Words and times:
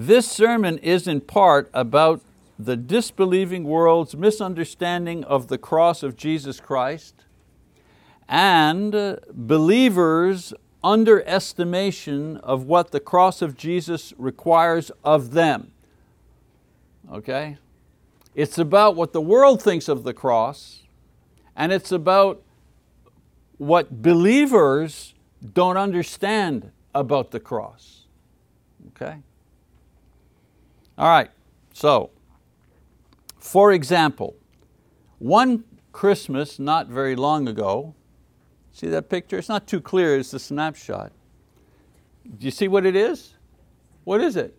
This 0.00 0.30
sermon 0.30 0.78
is 0.78 1.08
in 1.08 1.22
part 1.22 1.68
about 1.74 2.22
the 2.56 2.76
disbelieving 2.76 3.64
world's 3.64 4.14
misunderstanding 4.14 5.24
of 5.24 5.48
the 5.48 5.58
cross 5.58 6.04
of 6.04 6.14
Jesus 6.14 6.60
Christ 6.60 7.24
and 8.28 8.94
uh, 8.94 9.16
believers' 9.32 10.54
underestimation 10.84 12.36
of 12.36 12.62
what 12.62 12.92
the 12.92 13.00
cross 13.00 13.42
of 13.42 13.56
Jesus 13.56 14.14
requires 14.18 14.92
of 15.02 15.32
them. 15.32 15.72
Okay? 17.10 17.58
It's 18.36 18.56
about 18.56 18.94
what 18.94 19.12
the 19.12 19.20
world 19.20 19.60
thinks 19.60 19.88
of 19.88 20.04
the 20.04 20.14
cross 20.14 20.84
and 21.56 21.72
it's 21.72 21.90
about 21.90 22.40
what 23.56 24.00
believers 24.00 25.14
don't 25.54 25.76
understand 25.76 26.70
about 26.94 27.32
the 27.32 27.40
cross. 27.40 28.04
Okay? 28.90 29.22
All 30.98 31.08
right, 31.08 31.30
so, 31.72 32.10
for 33.38 33.72
example, 33.72 34.34
one 35.20 35.64
Christmas 35.92 36.58
not 36.58 36.88
very 36.88 37.14
long 37.14 37.48
ago, 37.48 37.94
see 38.72 38.88
that 38.88 39.08
picture? 39.08 39.38
It's 39.38 39.48
not 39.48 39.66
too 39.66 39.80
clear, 39.80 40.18
it's 40.18 40.34
a 40.34 40.38
snapshot. 40.38 41.12
Do 42.24 42.44
you 42.44 42.50
see 42.50 42.68
what 42.68 42.84
it 42.84 42.96
is? 42.96 43.34
What 44.04 44.20
is 44.20 44.36
it? 44.36 44.58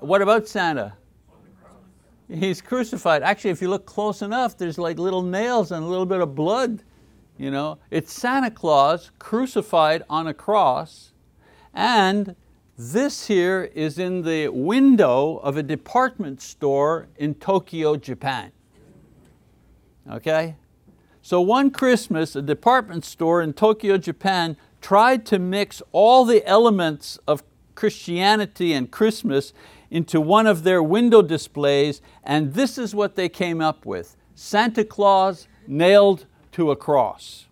What 0.00 0.22
about 0.22 0.46
Santa? 0.46 0.92
He's 2.28 2.62
crucified. 2.62 3.22
Actually, 3.22 3.50
if 3.50 3.62
you 3.62 3.68
look 3.68 3.86
close 3.86 4.22
enough, 4.22 4.56
there's 4.56 4.78
like 4.78 4.98
little 4.98 5.22
nails 5.22 5.72
and 5.72 5.82
a 5.82 5.86
little 5.86 6.06
bit 6.06 6.20
of 6.20 6.34
blood 6.34 6.82
you 7.40 7.50
know? 7.50 7.78
It's 7.90 8.12
Santa 8.12 8.50
Claus 8.50 9.10
crucified 9.18 10.02
on 10.10 10.26
a 10.26 10.34
cross 10.34 11.12
and 11.72 12.36
this 12.80 13.26
here 13.26 13.70
is 13.74 13.98
in 13.98 14.22
the 14.22 14.48
window 14.48 15.36
of 15.42 15.58
a 15.58 15.62
department 15.62 16.40
store 16.40 17.08
in 17.18 17.34
Tokyo, 17.34 17.96
Japan. 17.96 18.52
Okay? 20.10 20.56
So 21.20 21.42
one 21.42 21.70
Christmas, 21.70 22.34
a 22.34 22.40
department 22.40 23.04
store 23.04 23.42
in 23.42 23.52
Tokyo, 23.52 23.98
Japan 23.98 24.56
tried 24.80 25.26
to 25.26 25.38
mix 25.38 25.82
all 25.92 26.24
the 26.24 26.44
elements 26.46 27.18
of 27.28 27.42
Christianity 27.74 28.72
and 28.72 28.90
Christmas 28.90 29.52
into 29.90 30.18
one 30.18 30.46
of 30.46 30.62
their 30.62 30.82
window 30.82 31.20
displays 31.20 32.00
and 32.24 32.54
this 32.54 32.78
is 32.78 32.94
what 32.94 33.14
they 33.14 33.28
came 33.28 33.60
up 33.60 33.84
with. 33.84 34.16
Santa 34.34 34.84
Claus 34.84 35.48
nailed 35.66 36.24
to 36.52 36.70
a 36.70 36.76
cross. 36.76 37.46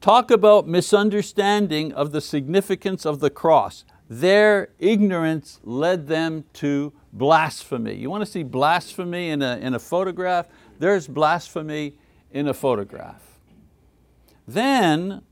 Talk 0.00 0.30
about 0.30 0.66
misunderstanding 0.66 1.92
of 1.92 2.12
the 2.12 2.22
significance 2.22 3.04
of 3.04 3.20
the 3.20 3.30
cross. 3.30 3.84
Their 4.20 4.68
ignorance 4.78 5.58
led 5.64 6.06
them 6.06 6.44
to 6.54 6.92
blasphemy. 7.12 7.96
You 7.96 8.10
want 8.10 8.24
to 8.24 8.30
see 8.30 8.44
blasphemy 8.44 9.30
in 9.30 9.42
a, 9.42 9.56
in 9.56 9.74
a 9.74 9.80
photograph? 9.80 10.46
There's 10.78 11.08
blasphemy 11.08 11.98
in 12.30 12.46
a 12.46 12.54
photograph. 12.54 13.22
Then 14.46 15.22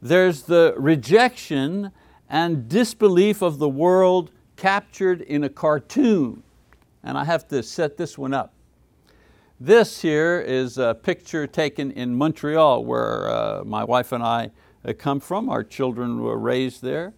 there's 0.00 0.44
the 0.44 0.74
rejection 0.78 1.92
and 2.26 2.70
disbelief 2.70 3.42
of 3.42 3.58
the 3.58 3.68
world 3.68 4.30
captured 4.56 5.20
in 5.20 5.44
a 5.44 5.50
cartoon. 5.50 6.42
And 7.04 7.18
I 7.18 7.24
have 7.24 7.46
to 7.48 7.62
set 7.62 7.98
this 7.98 8.16
one 8.16 8.32
up. 8.32 8.54
This 9.60 10.00
here 10.00 10.40
is 10.40 10.78
a 10.78 10.94
picture 10.94 11.46
taken 11.46 11.90
in 11.90 12.14
Montreal 12.14 12.82
where 12.82 13.28
uh, 13.28 13.62
my 13.66 13.84
wife 13.84 14.10
and 14.10 14.24
I 14.24 14.52
uh, 14.86 14.94
come 14.94 15.20
from. 15.20 15.50
Our 15.50 15.62
children 15.62 16.20
were 16.22 16.38
raised 16.38 16.80
there. 16.80 17.12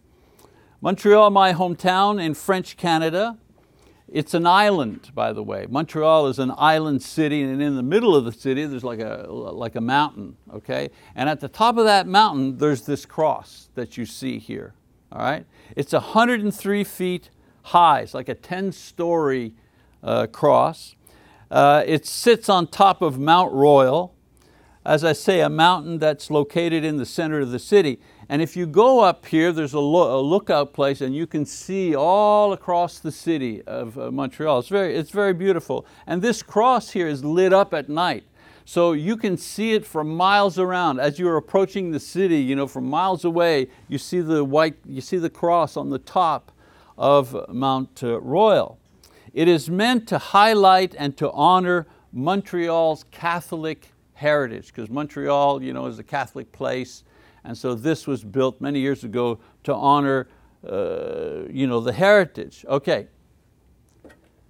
Montreal, 0.84 1.30
my 1.30 1.54
hometown 1.54 2.22
in 2.22 2.34
French 2.34 2.76
Canada. 2.76 3.38
It's 4.06 4.34
an 4.34 4.46
island, 4.46 5.12
by 5.14 5.32
the 5.32 5.42
way. 5.42 5.64
Montreal 5.66 6.26
is 6.26 6.38
an 6.38 6.52
island 6.58 7.02
city 7.02 7.40
and 7.40 7.62
in 7.62 7.74
the 7.76 7.82
middle 7.82 8.14
of 8.14 8.26
the 8.26 8.32
city 8.32 8.66
there's 8.66 8.84
like 8.84 9.00
a, 9.00 9.24
like 9.30 9.76
a 9.76 9.80
mountain, 9.80 10.36
okay? 10.52 10.90
And 11.16 11.30
at 11.30 11.40
the 11.40 11.48
top 11.48 11.78
of 11.78 11.86
that 11.86 12.06
mountain 12.06 12.58
there's 12.58 12.82
this 12.82 13.06
cross 13.06 13.70
that 13.76 13.96
you 13.96 14.04
see 14.04 14.38
here, 14.38 14.74
all 15.10 15.22
right? 15.22 15.46
It's 15.74 15.94
103 15.94 16.84
feet 16.84 17.30
high, 17.62 18.00
it's 18.00 18.12
like 18.12 18.28
a 18.28 18.34
10 18.34 18.70
story 18.72 19.54
uh, 20.02 20.26
cross. 20.26 20.96
Uh, 21.50 21.82
it 21.86 22.04
sits 22.04 22.50
on 22.50 22.66
top 22.66 23.00
of 23.00 23.18
Mount 23.18 23.54
Royal, 23.54 24.14
as 24.84 25.02
I 25.02 25.14
say, 25.14 25.40
a 25.40 25.48
mountain 25.48 25.98
that's 25.98 26.30
located 26.30 26.84
in 26.84 26.98
the 26.98 27.06
center 27.06 27.40
of 27.40 27.52
the 27.52 27.58
city. 27.58 28.00
And 28.28 28.40
if 28.40 28.56
you 28.56 28.66
go 28.66 29.00
up 29.00 29.26
here, 29.26 29.52
there's 29.52 29.74
a, 29.74 29.80
lo 29.80 30.18
a 30.18 30.22
lookout 30.22 30.72
place 30.72 31.00
and 31.00 31.14
you 31.14 31.26
can 31.26 31.44
see 31.44 31.94
all 31.94 32.52
across 32.52 32.98
the 32.98 33.12
city 33.12 33.62
of 33.62 33.98
uh, 33.98 34.10
Montreal. 34.10 34.60
It's 34.60 34.68
very, 34.68 34.96
it's 34.96 35.10
very 35.10 35.34
beautiful. 35.34 35.86
And 36.06 36.22
this 36.22 36.42
cross 36.42 36.90
here 36.90 37.08
is 37.08 37.24
lit 37.24 37.52
up 37.52 37.74
at 37.74 37.88
night. 37.88 38.24
So 38.66 38.92
you 38.92 39.18
can 39.18 39.36
see 39.36 39.72
it 39.74 39.84
from 39.84 40.16
miles 40.16 40.58
around. 40.58 40.98
As 40.98 41.18
you're 41.18 41.36
approaching 41.36 41.90
the 41.90 42.00
city, 42.00 42.38
you 42.38 42.56
know, 42.56 42.66
from 42.66 42.88
miles 42.88 43.24
away, 43.24 43.68
you 43.88 43.98
see 43.98 44.20
the 44.20 44.42
white, 44.42 44.76
you 44.86 45.02
see 45.02 45.18
the 45.18 45.28
cross 45.28 45.76
on 45.76 45.90
the 45.90 45.98
top 45.98 46.50
of 46.96 47.36
Mount 47.48 48.02
uh, 48.02 48.20
Royal. 48.20 48.78
It 49.34 49.48
is 49.48 49.68
meant 49.68 50.08
to 50.08 50.18
highlight 50.18 50.94
and 50.96 51.16
to 51.18 51.30
honor 51.32 51.86
Montreal's 52.12 53.04
Catholic 53.10 53.92
heritage, 54.14 54.68
because 54.68 54.88
Montreal 54.88 55.62
you 55.62 55.72
know, 55.72 55.86
is 55.86 55.98
a 55.98 56.04
Catholic 56.04 56.50
place, 56.52 57.02
and 57.44 57.56
so 57.56 57.74
this 57.74 58.06
was 58.06 58.24
built 58.24 58.60
many 58.60 58.80
years 58.80 59.04
ago 59.04 59.38
to 59.64 59.74
honor 59.74 60.28
uh, 60.66 61.44
you 61.50 61.66
know, 61.66 61.80
the 61.80 61.92
heritage. 61.92 62.64
Okay, 62.68 63.08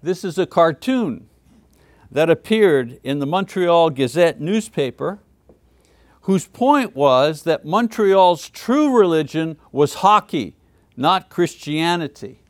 this 0.03 0.25
is 0.25 0.38
a 0.38 0.47
cartoon 0.47 1.28
that 2.10 2.31
appeared 2.31 3.00
in 3.03 3.19
the 3.19 3.27
Montreal 3.27 3.91
Gazette 3.91 4.41
newspaper 4.41 5.19
whose 6.22 6.47
point 6.47 6.97
was 6.97 7.43
that 7.43 7.66
Montreal's 7.66 8.49
true 8.49 8.97
religion 8.97 9.59
was 9.72 9.94
hockey, 9.94 10.56
not 10.97 11.28
Christianity. 11.28 12.41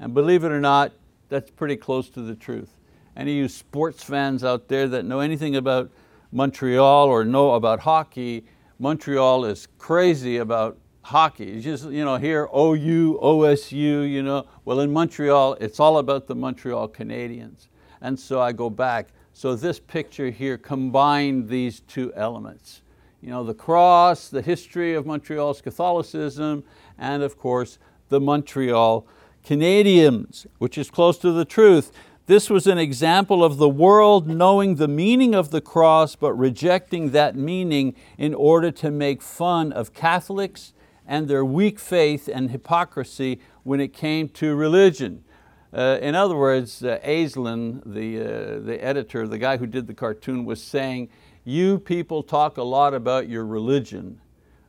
And 0.00 0.12
believe 0.12 0.42
it 0.42 0.50
or 0.50 0.60
not, 0.60 0.92
that's 1.28 1.50
pretty 1.50 1.76
close 1.76 2.10
to 2.10 2.20
the 2.20 2.34
truth. 2.34 2.70
Any 3.16 3.32
of 3.32 3.36
you 3.36 3.48
sports 3.48 4.02
fans 4.02 4.42
out 4.42 4.66
there 4.66 4.88
that 4.88 5.04
know 5.04 5.20
anything 5.20 5.54
about 5.54 5.92
Montreal 6.32 7.06
or 7.06 7.24
know 7.24 7.52
about 7.52 7.80
hockey, 7.80 8.44
Montreal 8.82 9.44
is 9.44 9.68
crazy 9.78 10.38
about 10.38 10.76
hockey. 11.02 11.44
You 11.44 11.60
just 11.60 11.84
you 11.84 12.04
know, 12.04 12.16
hear 12.16 12.48
OU, 12.52 13.20
OSU, 13.22 14.10
you 14.10 14.24
know. 14.24 14.44
well 14.64 14.80
in 14.80 14.92
Montreal, 14.92 15.54
it's 15.60 15.78
all 15.78 15.98
about 15.98 16.26
the 16.26 16.34
Montreal 16.34 16.88
Canadiens. 16.88 17.68
And 18.00 18.18
so 18.18 18.40
I 18.40 18.50
go 18.50 18.68
back, 18.68 19.10
so 19.34 19.54
this 19.54 19.78
picture 19.78 20.30
here 20.30 20.58
combined 20.58 21.48
these 21.48 21.78
two 21.78 22.12
elements. 22.16 22.82
You 23.20 23.30
know, 23.30 23.44
the 23.44 23.54
cross, 23.54 24.28
the 24.28 24.42
history 24.42 24.94
of 24.94 25.06
Montreal's 25.06 25.60
Catholicism, 25.60 26.64
and 26.98 27.22
of 27.22 27.38
course, 27.38 27.78
the 28.08 28.18
Montreal 28.18 29.06
Canadiens, 29.44 30.44
which 30.58 30.76
is 30.76 30.90
close 30.90 31.18
to 31.18 31.30
the 31.30 31.44
truth. 31.44 31.92
This 32.26 32.48
was 32.48 32.68
an 32.68 32.78
example 32.78 33.42
of 33.42 33.56
the 33.56 33.68
world 33.68 34.28
knowing 34.28 34.76
the 34.76 34.86
meaning 34.86 35.34
of 35.34 35.50
the 35.50 35.60
cross 35.60 36.14
but 36.14 36.32
rejecting 36.34 37.10
that 37.10 37.34
meaning 37.34 37.96
in 38.16 38.32
order 38.32 38.70
to 38.70 38.92
make 38.92 39.20
fun 39.20 39.72
of 39.72 39.92
Catholics 39.92 40.72
and 41.04 41.26
their 41.26 41.44
weak 41.44 41.80
faith 41.80 42.28
and 42.32 42.52
hypocrisy 42.52 43.40
when 43.64 43.80
it 43.80 43.92
came 43.92 44.28
to 44.28 44.54
religion. 44.54 45.24
Uh, 45.72 45.98
in 46.00 46.14
other 46.14 46.36
words, 46.36 46.84
uh, 46.84 47.00
Aislin, 47.04 47.82
the, 47.84 48.20
uh, 48.20 48.60
the 48.60 48.78
editor, 48.84 49.26
the 49.26 49.38
guy 49.38 49.56
who 49.56 49.66
did 49.66 49.88
the 49.88 49.94
cartoon 49.94 50.44
was 50.44 50.62
saying, 50.62 51.08
you 51.42 51.80
people 51.80 52.22
talk 52.22 52.56
a 52.56 52.62
lot 52.62 52.94
about 52.94 53.28
your 53.28 53.44
religion, 53.44 54.20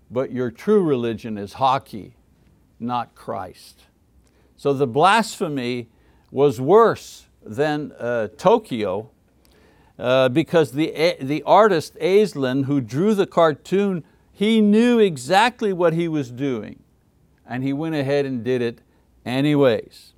but 0.10 0.32
your 0.32 0.50
true 0.50 0.82
religion 0.82 1.38
is 1.38 1.54
hockey, 1.54 2.16
not 2.80 3.14
Christ. 3.14 3.84
So 4.58 4.74
the 4.74 4.88
blasphemy 4.88 5.90
was 6.32 6.60
worse 6.60 7.28
than 7.46 7.92
uh, 8.00 8.28
Tokyo 8.38 9.10
uh, 10.00 10.30
because 10.30 10.72
the, 10.72 11.16
the 11.22 11.44
artist 11.44 11.96
Aislin 12.00 12.66
who 12.66 12.82
drew 12.82 13.14
the 13.14 13.28
cartoon, 13.28 14.04
he 14.32 14.62
knew 14.62 15.00
exactly 15.00 15.72
what 15.72 15.94
he 15.94 16.08
was 16.08 16.32
doing 16.32 16.84
and 17.46 17.64
he 17.64 17.74
went 17.74 17.96
ahead 17.96 18.26
and 18.26 18.44
did 18.44 18.62
it 18.62 18.82
anyways. 19.26 20.14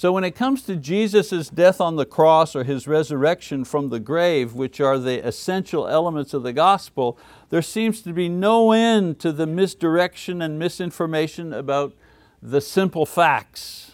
So 0.00 0.12
when 0.12 0.24
it 0.24 0.34
comes 0.34 0.62
to 0.62 0.76
Jesus' 0.76 1.50
death 1.50 1.78
on 1.78 1.96
the 1.96 2.06
cross 2.06 2.56
or 2.56 2.64
His 2.64 2.88
resurrection 2.88 3.66
from 3.66 3.90
the 3.90 4.00
grave, 4.00 4.54
which 4.54 4.80
are 4.80 4.98
the 4.98 5.26
essential 5.26 5.86
elements 5.86 6.32
of 6.32 6.42
the 6.42 6.54
gospel, 6.54 7.18
there 7.50 7.60
seems 7.60 8.00
to 8.02 8.14
be 8.14 8.26
no 8.26 8.72
end 8.72 9.18
to 9.18 9.30
the 9.30 9.46
misdirection 9.46 10.40
and 10.40 10.58
misinformation 10.58 11.52
about 11.52 11.92
the 12.40 12.62
simple 12.62 13.04
facts, 13.04 13.92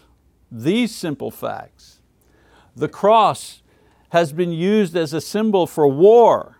these 0.48 0.94
simple 0.94 1.32
facts. 1.32 1.75
The 2.76 2.88
cross 2.88 3.62
has 4.10 4.32
been 4.32 4.52
used 4.52 4.94
as 4.96 5.12
a 5.12 5.20
symbol 5.20 5.66
for 5.66 5.88
war 5.88 6.58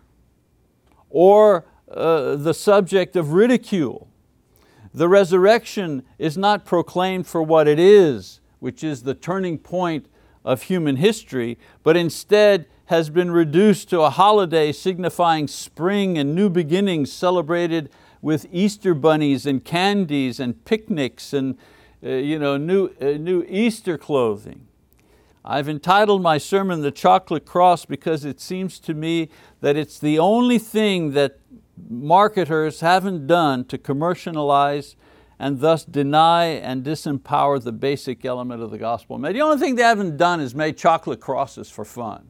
or 1.11 1.67
uh, 1.91 2.37
the 2.37 2.55
subject 2.55 3.17
of 3.17 3.33
ridicule. 3.33 4.09
The 4.93 5.09
resurrection 5.09 6.03
is 6.19 6.39
not 6.39 6.65
proclaimed 6.65 7.27
for 7.27 7.43
what 7.43 7.69
it 7.69 7.79
is, 7.79 8.41
which 8.61 8.83
is 8.83 9.03
the 9.03 9.15
turning 9.15 9.59
point 9.59 10.07
of 10.45 10.63
human 10.63 10.97
history, 10.97 11.59
but 11.83 11.97
instead 11.97 12.67
has 12.87 13.11
been 13.11 13.31
reduced 13.31 13.91
to 13.91 14.01
a 14.01 14.11
holiday 14.11 14.73
signifying 14.73 15.49
spring 15.49 16.17
and 16.17 16.35
new 16.35 16.49
beginnings 16.49 17.13
celebrated 17.13 17.91
with 18.23 18.47
Easter 18.51 18.95
bunnies 18.95 19.45
and 19.45 19.65
candies 19.65 20.41
and 20.41 20.65
picnics 20.65 21.33
and 21.33 21.59
uh, 22.03 22.11
you 22.11 22.39
know, 22.39 22.57
new, 22.57 22.91
uh, 23.01 23.13
new 23.19 23.45
Easter 23.49 23.99
clothing. 23.99 24.67
I've 25.49 25.69
entitled 25.69 26.23
my 26.23 26.39
sermon 26.39 26.81
The 26.81 26.91
Chocolate 26.91 27.47
Cross 27.47 27.85
because 27.85 28.25
it 28.25 28.41
seems 28.41 28.81
to 28.81 28.95
me 28.95 29.29
that 29.61 29.77
it's 29.77 30.01
the 30.01 30.19
only 30.19 30.59
thing 30.59 31.13
that 31.13 31.39
marketers 31.89 32.81
haven't 32.81 33.29
done 33.29 33.65
to 33.67 33.79
commercialize 33.79 34.97
and 35.39 35.61
thus 35.61 35.85
deny 35.85 36.47
and 36.47 36.83
disempower 36.83 37.63
the 37.63 37.71
basic 37.71 38.25
element 38.25 38.61
of 38.61 38.73
the 38.73 38.79
gospel. 38.79 39.19
The 39.19 39.41
only 39.41 39.59
thing 39.59 39.77
they 39.77 39.83
haven't 39.83 40.17
done 40.17 40.41
is 40.41 40.53
made 40.53 40.77
chocolate 40.77 41.21
crosses 41.21 41.71
for 41.71 41.85
fun. 41.85 42.27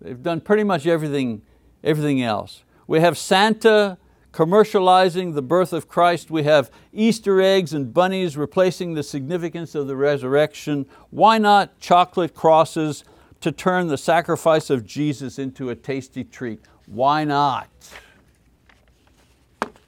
They've 0.00 0.22
done 0.22 0.40
pretty 0.40 0.64
much 0.64 0.86
everything, 0.86 1.42
everything 1.84 2.22
else. 2.22 2.62
We 2.86 3.00
have 3.00 3.18
Santa 3.18 3.98
commercializing 4.32 5.34
the 5.34 5.42
birth 5.42 5.72
of 5.72 5.88
Christ. 5.88 6.30
We 6.30 6.42
have 6.44 6.70
Easter 6.92 7.40
eggs 7.40 7.72
and 7.72 7.92
bunnies 7.92 8.36
replacing 8.36 8.94
the 8.94 9.02
significance 9.02 9.74
of 9.74 9.86
the 9.86 9.96
resurrection. 9.96 10.86
Why 11.10 11.38
not 11.38 11.78
chocolate 11.80 12.34
crosses 12.34 13.04
to 13.40 13.52
turn 13.52 13.88
the 13.88 13.98
sacrifice 13.98 14.70
of 14.70 14.86
Jesus 14.86 15.38
into 15.38 15.70
a 15.70 15.74
tasty 15.74 16.24
treat? 16.24 16.60
Why 16.86 17.24
not? 17.24 17.68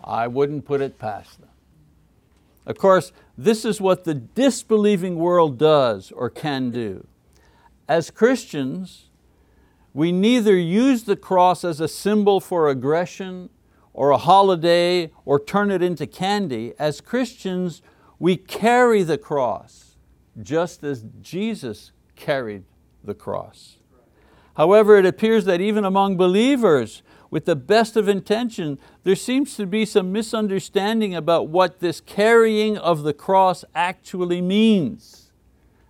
I 0.03 0.27
wouldn't 0.27 0.65
put 0.65 0.81
it 0.81 0.99
past 0.99 1.41
them. 1.41 1.51
Of 2.67 2.79
course, 2.79 3.13
this 3.37 3.65
is 3.65 3.81
what 3.81 4.05
the 4.05 4.15
disbelieving 4.15 5.17
world 5.17 5.59
does 5.59 6.13
or 6.13 6.31
can 6.31 6.71
do. 6.71 7.07
As 7.89 8.11
Christians, 8.11 9.07
we 9.93 10.13
neither 10.13 10.57
use 10.57 11.05
the 11.05 11.17
cross 11.17 11.65
as 11.65 11.81
a 11.81 11.89
symbol 11.89 12.39
for 12.39 12.69
aggression 12.69 13.51
or 13.93 14.11
a 14.11 14.19
holiday 14.19 15.11
or 15.25 15.39
turn 15.39 15.71
it 15.71 15.83
into 15.83 16.07
candy. 16.07 16.75
As 16.79 17.01
Christians, 17.01 17.83
we 18.19 18.37
carry 18.37 19.03
the 19.03 19.19
cross 19.19 19.97
just 20.41 20.85
as 20.85 21.05
Jesus 21.21 21.93
carried 22.17 22.65
the 23.03 23.15
cross. 23.15 23.77
However, 24.55 24.97
it 24.97 25.07
appears 25.07 25.45
that 25.47 25.61
even 25.61 25.85
among 25.85 26.17
believers, 26.17 27.03
with 27.31 27.45
the 27.45 27.57
best 27.57 27.97
of 27.97 28.09
intention, 28.09 28.79
there 29.05 29.17
seems 29.17 29.57
to 29.57 29.65
be 29.65 29.85
some 29.85 30.13
misunderstanding 30.13 31.15
about 31.15 31.49
what 31.49 31.79
this 31.79 32.01
carrying 32.01 32.77
of 32.77 33.05
the 33.05 33.15
cross 33.15 33.65
actually 33.75 34.41
means. 34.41 35.31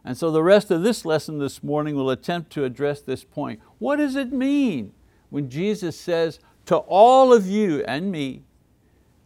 And 0.05 0.17
so 0.17 0.31
the 0.31 0.43
rest 0.43 0.71
of 0.71 0.83
this 0.83 1.05
lesson 1.05 1.39
this 1.39 1.63
morning 1.63 1.97
will 1.97 2.11
attempt 2.11 2.51
to 2.53 2.65
address 2.65 3.01
this 3.01 3.25
point. 3.25 3.61
What 3.79 3.97
does 3.97 4.17
it 4.17 4.33
mean 4.33 4.93
when 5.31 5.49
Jesus 5.49 5.99
says 5.99 6.39
to 6.71 6.77
all 6.77 7.33
of 7.33 7.49
you 7.49 7.83
and 7.89 8.13
me 8.13 8.45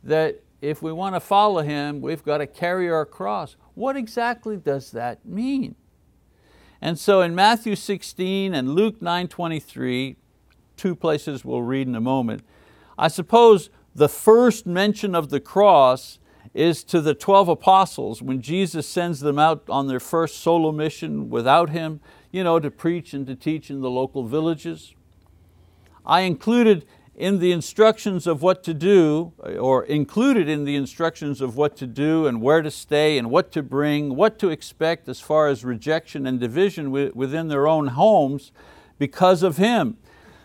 that 0.02 0.40
if 0.62 0.80
we 0.80 0.90
want 0.90 1.14
to 1.14 1.20
follow 1.20 1.60
Him, 1.60 2.00
we've 2.00 2.24
got 2.24 2.38
to 2.38 2.46
carry 2.46 2.90
our 2.90 3.04
cross? 3.04 3.54
What 3.74 3.98
exactly 3.98 4.56
does 4.56 4.92
that 4.92 5.26
mean? 5.26 5.74
And 6.80 6.98
so 6.98 7.20
in 7.20 7.34
Matthew 7.34 7.76
16 7.76 8.54
and 8.54 8.74
Luke 8.74 8.98
9.23, 9.00 10.16
two 10.78 10.94
places 10.94 11.44
we'll 11.44 11.60
read 11.60 11.86
in 11.86 11.94
a 11.94 12.00
moment. 12.00 12.44
I 12.96 13.08
suppose 13.08 13.68
the 13.94 14.08
first 14.08 14.64
mention 14.64 15.14
of 15.14 15.28
the 15.28 15.38
cross 15.38 16.18
is 16.54 16.82
to 16.84 17.02
the 17.02 17.12
12 17.12 17.50
apostles 17.50 18.22
when 18.22 18.40
Jesus 18.40 18.88
sends 18.88 19.20
them 19.20 19.38
out 19.38 19.64
on 19.68 19.86
their 19.86 20.00
first 20.00 20.38
solo 20.38 20.72
mission 20.72 21.28
without 21.28 21.68
Him, 21.68 22.00
you 22.32 22.42
know, 22.42 22.58
to 22.58 22.70
preach 22.70 23.12
and 23.12 23.26
to 23.26 23.36
teach 23.36 23.68
in 23.68 23.82
the 23.82 23.90
local 23.90 24.24
villages. 24.26 24.94
I 26.06 26.22
included 26.22 26.86
in 27.16 27.38
the 27.38 27.52
instructions 27.52 28.26
of 28.26 28.42
what 28.42 28.64
to 28.64 28.74
do, 28.74 29.32
or 29.38 29.84
included 29.84 30.48
in 30.48 30.64
the 30.64 30.74
instructions 30.74 31.40
of 31.40 31.56
what 31.56 31.76
to 31.76 31.86
do 31.86 32.26
and 32.26 32.42
where 32.42 32.62
to 32.62 32.70
stay 32.70 33.18
and 33.18 33.30
what 33.30 33.52
to 33.52 33.62
bring, 33.62 34.16
what 34.16 34.38
to 34.40 34.50
expect 34.50 35.08
as 35.08 35.20
far 35.20 35.48
as 35.48 35.64
rejection 35.64 36.26
and 36.26 36.40
division 36.40 36.90
within 36.90 37.48
their 37.48 37.68
own 37.68 37.88
homes 37.88 38.50
because 38.98 39.42
of 39.42 39.56
Him. 39.56 39.96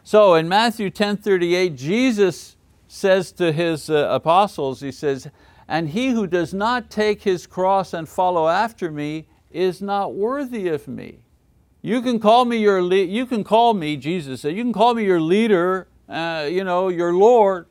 So 0.03 0.35
in 0.35 0.47
Matthew 0.47 0.89
10:38, 0.89 1.75
Jesus 1.75 2.55
says 2.87 3.31
to 3.33 3.51
His 3.51 3.89
uh, 3.89 4.07
apostles, 4.11 4.81
He 4.81 4.91
says, 4.91 5.27
and 5.69 5.89
he 5.89 6.09
who 6.09 6.25
does 6.25 6.51
not 6.51 6.89
take 6.89 7.21
his 7.21 7.45
cross 7.45 7.93
and 7.93 8.09
follow 8.09 8.47
after 8.47 8.91
me 8.91 9.27
is 9.51 9.83
not 9.83 10.15
worthy 10.15 10.67
of 10.67 10.87
me. 10.87 11.19
You 11.83 12.01
can 12.01 12.19
call 12.19 12.43
me 12.43 12.57
your, 12.57 12.79
you 12.79 13.27
can 13.27 13.43
call 13.43 13.75
me, 13.75 13.95
Jesus 13.95 14.41
said, 14.41 14.55
you 14.55 14.63
can 14.63 14.73
call 14.73 14.95
me 14.95 15.05
your 15.05 15.21
leader, 15.21 15.87
uh, 16.09 16.47
you 16.49 16.63
know, 16.63 16.89
your 16.89 17.13
Lord, 17.13 17.67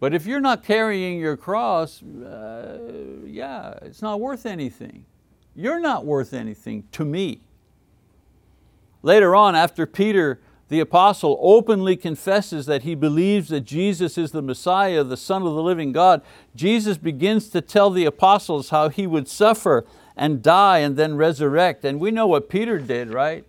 but 0.00 0.14
if 0.14 0.26
you're 0.26 0.40
not 0.40 0.64
carrying 0.64 1.18
your 1.18 1.36
cross, 1.36 2.02
uh, 2.02 2.78
yeah, 3.24 3.74
it's 3.82 4.00
not 4.00 4.20
worth 4.20 4.46
anything. 4.46 5.04
You're 5.54 5.80
not 5.80 6.06
worth 6.06 6.32
anything 6.32 6.84
to 6.92 7.04
me. 7.04 7.40
Later 9.02 9.34
on, 9.34 9.54
after 9.54 9.86
Peter 9.86 10.40
the 10.68 10.80
apostle 10.80 11.38
openly 11.40 11.96
confesses 11.96 12.66
that 12.66 12.82
he 12.82 12.94
believes 12.94 13.48
that 13.48 13.62
Jesus 13.62 14.18
is 14.18 14.32
the 14.32 14.42
Messiah, 14.42 15.02
the 15.02 15.16
Son 15.16 15.42
of 15.42 15.54
the 15.54 15.62
living 15.62 15.92
God, 15.92 16.22
Jesus 16.54 16.98
begins 16.98 17.48
to 17.50 17.62
tell 17.62 17.90
the 17.90 18.04
apostles 18.04 18.68
how 18.68 18.90
he 18.90 19.06
would 19.06 19.28
suffer 19.28 19.86
and 20.14 20.42
die 20.42 20.78
and 20.78 20.96
then 20.96 21.16
resurrect. 21.16 21.84
And 21.84 21.98
we 21.98 22.10
know 22.10 22.26
what 22.26 22.50
Peter 22.50 22.78
did, 22.78 23.12
right? 23.12 23.46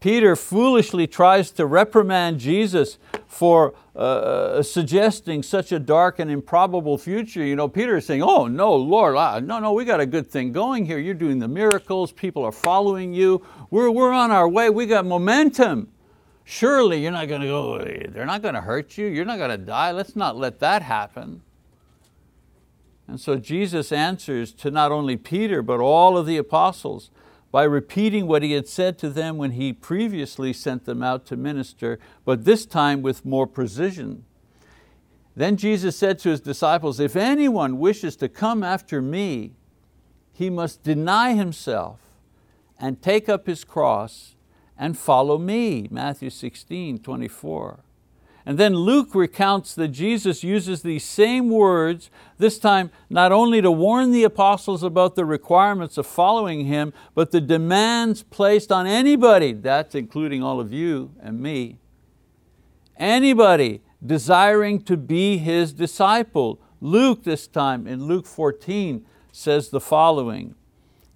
Peter 0.00 0.36
foolishly 0.36 1.06
tries 1.06 1.50
to 1.52 1.66
reprimand 1.66 2.38
Jesus 2.38 2.98
for 3.26 3.74
uh, 3.94 3.98
uh 3.98 4.62
suggesting 4.62 5.42
such 5.42 5.72
a 5.72 5.78
dark 5.78 6.18
and 6.18 6.30
improbable 6.30 6.98
future. 6.98 7.44
You 7.44 7.56
know, 7.56 7.68
Peter 7.68 7.96
is 7.96 8.06
saying, 8.06 8.22
oh 8.22 8.46
no, 8.46 8.74
Lord, 8.74 9.16
ah, 9.16 9.40
no, 9.40 9.58
no, 9.58 9.72
we 9.72 9.84
got 9.84 10.00
a 10.00 10.06
good 10.06 10.26
thing 10.26 10.52
going 10.52 10.84
here. 10.84 10.98
You're 10.98 11.14
doing 11.14 11.38
the 11.38 11.48
miracles, 11.48 12.12
people 12.12 12.44
are 12.44 12.52
following 12.52 13.14
you. 13.14 13.44
We're, 13.70 13.90
we're 13.90 14.12
on 14.12 14.30
our 14.30 14.48
way, 14.48 14.70
we 14.70 14.86
got 14.86 15.06
momentum. 15.06 15.88
Surely 16.44 17.02
you're 17.02 17.12
not 17.12 17.26
going 17.26 17.40
to 17.40 17.48
go, 17.48 17.78
they're 17.78 18.26
not 18.26 18.42
going 18.42 18.54
to 18.54 18.60
hurt 18.60 18.96
you, 18.96 19.06
you're 19.06 19.24
not 19.24 19.38
going 19.38 19.50
to 19.50 19.58
die, 19.58 19.92
let's 19.92 20.14
not 20.14 20.36
let 20.36 20.60
that 20.60 20.82
happen. 20.82 21.42
And 23.08 23.20
so 23.20 23.36
Jesus 23.36 23.92
answers 23.92 24.52
to 24.54 24.70
not 24.70 24.92
only 24.92 25.16
Peter, 25.16 25.62
but 25.62 25.80
all 25.80 26.18
of 26.18 26.26
the 26.26 26.36
apostles 26.36 27.10
by 27.56 27.64
repeating 27.64 28.26
what 28.26 28.42
he 28.42 28.52
had 28.52 28.68
said 28.68 28.98
to 28.98 29.08
them 29.08 29.38
when 29.38 29.52
he 29.52 29.72
previously 29.72 30.52
sent 30.52 30.84
them 30.84 31.02
out 31.02 31.24
to 31.24 31.38
minister, 31.38 31.98
but 32.22 32.44
this 32.44 32.66
time 32.66 33.00
with 33.00 33.24
more 33.24 33.46
precision. 33.46 34.26
Then 35.34 35.56
Jesus 35.56 35.96
said 35.96 36.18
to 36.18 36.28
his 36.28 36.42
disciples, 36.42 37.00
if 37.00 37.16
anyone 37.16 37.78
wishes 37.78 38.14
to 38.16 38.28
come 38.28 38.62
after 38.62 39.00
me, 39.00 39.54
he 40.34 40.50
must 40.50 40.82
deny 40.82 41.32
himself 41.32 41.98
and 42.78 43.00
take 43.00 43.26
up 43.26 43.46
his 43.46 43.64
cross 43.64 44.36
and 44.76 44.98
follow 44.98 45.38
me, 45.38 45.88
Matthew 45.90 46.28
16, 46.28 46.98
24. 46.98 47.78
And 48.48 48.58
then 48.58 48.76
Luke 48.76 49.12
recounts 49.12 49.74
that 49.74 49.88
Jesus 49.88 50.44
uses 50.44 50.82
these 50.82 51.04
same 51.04 51.50
words, 51.50 52.10
this 52.38 52.60
time 52.60 52.92
not 53.10 53.32
only 53.32 53.60
to 53.60 53.72
warn 53.72 54.12
the 54.12 54.22
apostles 54.22 54.84
about 54.84 55.16
the 55.16 55.24
requirements 55.24 55.98
of 55.98 56.06
following 56.06 56.66
Him, 56.66 56.92
but 57.12 57.32
the 57.32 57.40
demands 57.40 58.22
placed 58.22 58.70
on 58.70 58.86
anybody, 58.86 59.52
that's 59.52 59.96
including 59.96 60.44
all 60.44 60.60
of 60.60 60.72
you 60.72 61.10
and 61.20 61.40
me, 61.40 61.78
anybody 62.96 63.82
desiring 64.04 64.80
to 64.82 64.96
be 64.96 65.38
His 65.38 65.72
disciple. 65.72 66.60
Luke 66.80 67.24
this 67.24 67.48
time 67.48 67.88
in 67.88 68.04
Luke 68.04 68.26
14 68.26 69.04
says 69.32 69.70
the 69.70 69.80
following, 69.80 70.54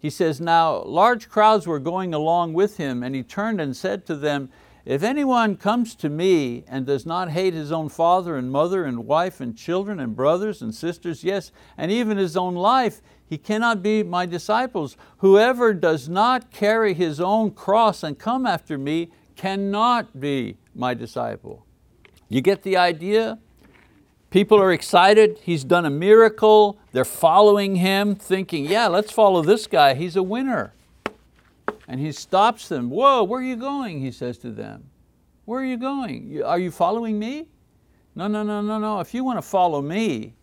he 0.00 0.10
says, 0.10 0.40
now 0.40 0.82
large 0.82 1.28
crowds 1.28 1.66
were 1.66 1.78
going 1.78 2.14
along 2.14 2.54
with 2.54 2.78
him 2.78 3.02
and 3.02 3.14
he 3.14 3.22
turned 3.22 3.60
and 3.60 3.76
said 3.76 4.06
to 4.06 4.16
them, 4.16 4.48
if 4.84 5.02
anyone 5.02 5.56
comes 5.56 5.94
to 5.96 6.08
me 6.08 6.64
and 6.66 6.86
does 6.86 7.04
not 7.04 7.30
hate 7.30 7.54
his 7.54 7.70
own 7.70 7.88
father 7.88 8.36
and 8.36 8.50
mother 8.50 8.84
and 8.84 9.06
wife 9.06 9.40
and 9.40 9.56
children 9.56 10.00
and 10.00 10.16
brothers 10.16 10.62
and 10.62 10.74
sisters, 10.74 11.22
yes, 11.22 11.52
and 11.76 11.90
even 11.90 12.16
his 12.16 12.36
own 12.36 12.54
life, 12.54 13.02
he 13.28 13.38
cannot 13.38 13.82
be 13.82 14.02
my 14.02 14.26
disciples. 14.26 14.96
Whoever 15.18 15.74
does 15.74 16.08
not 16.08 16.50
carry 16.50 16.94
his 16.94 17.20
own 17.20 17.52
cross 17.52 18.02
and 18.02 18.18
come 18.18 18.46
after 18.46 18.78
me 18.78 19.10
cannot 19.36 20.18
be 20.18 20.56
my 20.74 20.94
disciple. 20.94 21.64
You 22.28 22.40
get 22.40 22.62
the 22.62 22.76
idea? 22.76 23.38
People 24.30 24.60
are 24.60 24.72
excited, 24.72 25.38
he's 25.42 25.64
done 25.64 25.84
a 25.84 25.90
miracle, 25.90 26.78
they're 26.92 27.04
following 27.04 27.76
him 27.76 28.14
thinking, 28.14 28.64
yeah, 28.64 28.86
let's 28.86 29.10
follow 29.10 29.42
this 29.42 29.66
guy, 29.66 29.94
he's 29.94 30.14
a 30.14 30.22
winner. 30.22 30.72
And 31.90 31.98
he 31.98 32.12
stops 32.12 32.68
them, 32.68 32.88
whoa, 32.88 33.24
where 33.24 33.40
are 33.40 33.44
you 33.44 33.56
going, 33.56 33.98
he 33.98 34.12
says 34.12 34.38
to 34.38 34.52
them. 34.52 34.84
Where 35.44 35.60
are 35.60 35.64
you 35.64 35.76
going? 35.76 36.40
Are 36.40 36.56
you 36.60 36.70
following 36.70 37.18
me? 37.18 37.48
No, 38.14 38.28
no, 38.28 38.44
no, 38.44 38.60
no, 38.60 38.78
no, 38.78 39.00
if 39.00 39.12
you 39.12 39.24
want 39.24 39.38
to 39.38 39.42
follow 39.42 39.82
me, 39.82 40.34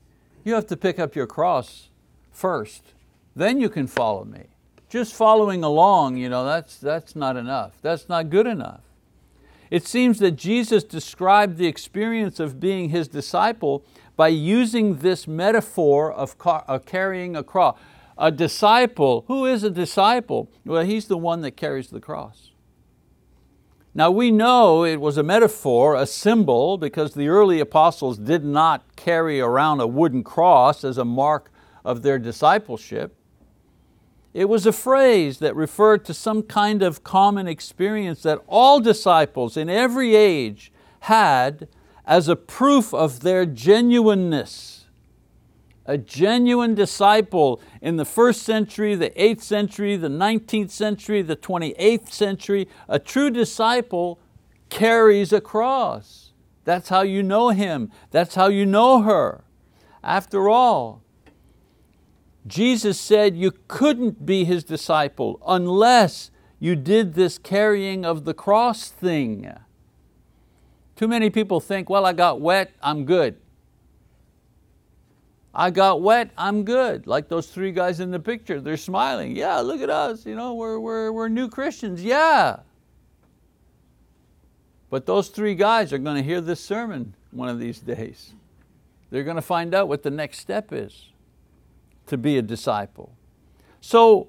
you 0.43 0.53
have 0.55 0.67
to 0.67 0.75
pick 0.75 0.99
up 0.99 1.15
your 1.15 1.25
cross 1.25 1.87
first, 2.31 2.93
then 3.33 3.61
you 3.61 3.69
can 3.69 3.87
follow 3.87 4.25
me. 4.25 4.47
just 4.89 5.13
following 5.13 5.63
along, 5.63 6.17
you 6.17 6.29
know, 6.29 6.45
that's, 6.45 6.77
that's 6.77 7.15
not 7.15 7.35
enough. 7.37 7.73
That's 7.81 8.07
not 8.07 8.29
good 8.29 8.47
enough. 8.47 8.81
It 9.69 9.85
seems 9.85 10.19
that 10.19 10.31
Jesus 10.31 10.83
described 10.83 11.57
the 11.57 11.67
experience 11.67 12.39
of 12.39 12.59
being 12.59 12.89
His 12.89 13.07
disciple 13.07 13.85
by 14.15 14.29
using 14.29 14.97
this 14.97 15.27
metaphor 15.27 16.11
of, 16.11 16.37
car 16.37 16.63
of 16.67 16.85
carrying 16.85 17.35
a 17.35 17.43
cross. 17.43 17.77
A 18.17 18.31
disciple, 18.31 19.25
who 19.27 19.45
is 19.45 19.63
a 19.63 19.69
disciple? 19.69 20.49
Well, 20.65 20.83
he's 20.83 21.07
the 21.07 21.17
one 21.17 21.41
that 21.41 21.51
carries 21.51 21.89
the 21.89 21.99
cross. 21.99 22.51
Now 23.93 24.11
we 24.11 24.29
know 24.29 24.83
it 24.83 25.01
was 25.01 25.17
a 25.17 25.23
metaphor, 25.23 25.95
a 25.95 26.05
symbol, 26.05 26.77
because 26.77 27.13
the 27.13 27.27
early 27.27 27.59
apostles 27.59 28.17
did 28.17 28.43
not 28.43 28.95
carry 28.95 29.39
around 29.39 29.79
a 29.79 29.87
wooden 29.87 30.23
cross 30.23 30.83
as 30.83 30.97
a 30.97 31.05
mark 31.05 31.51
of 31.83 32.03
their 32.03 32.19
discipleship. 32.19 33.15
It 34.33 34.49
was 34.49 34.67
a 34.67 34.71
phrase 34.71 35.39
that 35.39 35.55
referred 35.55 36.05
to 36.05 36.13
some 36.13 36.43
kind 36.43 36.83
of 36.83 37.03
common 37.03 37.47
experience 37.47 38.21
that 38.21 38.43
all 38.47 38.79
disciples 38.79 39.57
in 39.57 39.67
every 39.67 40.15
age 40.15 40.71
had 41.01 41.67
as 42.05 42.27
a 42.27 42.35
proof 42.35 42.93
of 42.93 43.21
their 43.21 43.47
genuineness. 43.47 44.76
A 45.87 45.97
genuine 45.97 46.75
disciple 46.75 47.61
in 47.81 47.95
the 47.95 48.05
first 48.05 48.43
century, 48.43 48.93
the 48.93 49.19
eighth 49.21 49.41
century, 49.41 49.95
the 49.95 50.09
19th 50.09 50.69
century, 50.69 51.21
the 51.21 51.37
28th 51.37 52.11
century, 52.11 52.67
a 52.89 52.99
true 52.99 53.29
disciple 53.29 54.19
carries 54.69 55.31
a 55.31 55.41
cross. 55.41 56.33
That's 56.65 56.89
how 56.89 57.01
you 57.01 57.23
know 57.23 57.49
him, 57.49 57.91
that's 58.11 58.35
how 58.35 58.49
you 58.49 58.65
know 58.65 59.01
her. 59.03 59.45
After 60.03 60.49
all, 60.49 61.01
Jesus 62.47 62.99
said 62.99 63.35
you 63.35 63.51
couldn't 63.67 64.25
be 64.25 64.45
His 64.45 64.63
disciple 64.63 65.39
unless 65.45 66.31
you 66.59 66.75
did 66.75 67.13
this 67.13 67.37
carrying 67.37 68.05
of 68.05 68.25
the 68.25 68.33
cross 68.33 68.87
thing. 68.87 69.53
Too 70.95 71.07
many 71.07 71.29
people 71.29 71.59
think, 71.59 71.89
well, 71.89 72.05
I 72.05 72.13
got 72.13 72.41
wet, 72.41 72.71
I'm 72.81 73.05
good. 73.05 73.35
I 75.53 75.71
got 75.71 76.01
wet, 76.01 76.31
I'm 76.37 76.63
good. 76.63 77.07
Like 77.07 77.29
those 77.29 77.47
three 77.47 77.71
guys 77.71 77.99
in 77.99 78.11
the 78.11 78.19
picture, 78.19 78.61
they're 78.61 78.77
smiling. 78.77 79.35
Yeah, 79.35 79.57
look 79.59 79.81
at 79.81 79.89
us, 79.89 80.25
you 80.25 80.35
know, 80.35 80.53
we're, 80.53 80.79
we're, 80.79 81.11
we're 81.11 81.29
new 81.29 81.49
Christians, 81.49 82.03
yeah. 82.03 82.57
But 84.89 85.05
those 85.05 85.29
three 85.29 85.55
guys 85.55 85.91
are 85.91 85.97
going 85.97 86.15
to 86.15 86.23
hear 86.23 86.41
this 86.41 86.59
sermon 86.59 87.13
one 87.31 87.49
of 87.49 87.59
these 87.59 87.79
days. 87.79 88.33
They're 89.09 89.23
going 89.23 89.35
to 89.35 89.41
find 89.41 89.73
out 89.73 89.87
what 89.87 90.03
the 90.03 90.11
next 90.11 90.39
step 90.39 90.71
is 90.71 91.09
to 92.07 92.17
be 92.17 92.37
a 92.37 92.41
disciple. 92.41 93.15
So 93.81 94.27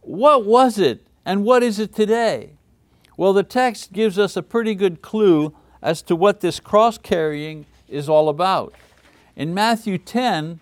what 0.00 0.44
was 0.44 0.78
it 0.78 1.06
and 1.24 1.44
what 1.44 1.62
is 1.62 1.78
it 1.78 1.94
today? 1.94 2.52
Well, 3.16 3.32
the 3.32 3.42
text 3.42 3.92
gives 3.92 4.18
us 4.18 4.36
a 4.36 4.42
pretty 4.42 4.74
good 4.74 5.02
clue 5.02 5.54
as 5.82 6.02
to 6.02 6.16
what 6.16 6.40
this 6.40 6.60
cross 6.60 6.98
carrying 6.98 7.66
is 7.88 8.08
all 8.08 8.28
about. 8.28 8.74
In 9.38 9.54
Matthew 9.54 9.96
10, 9.96 10.60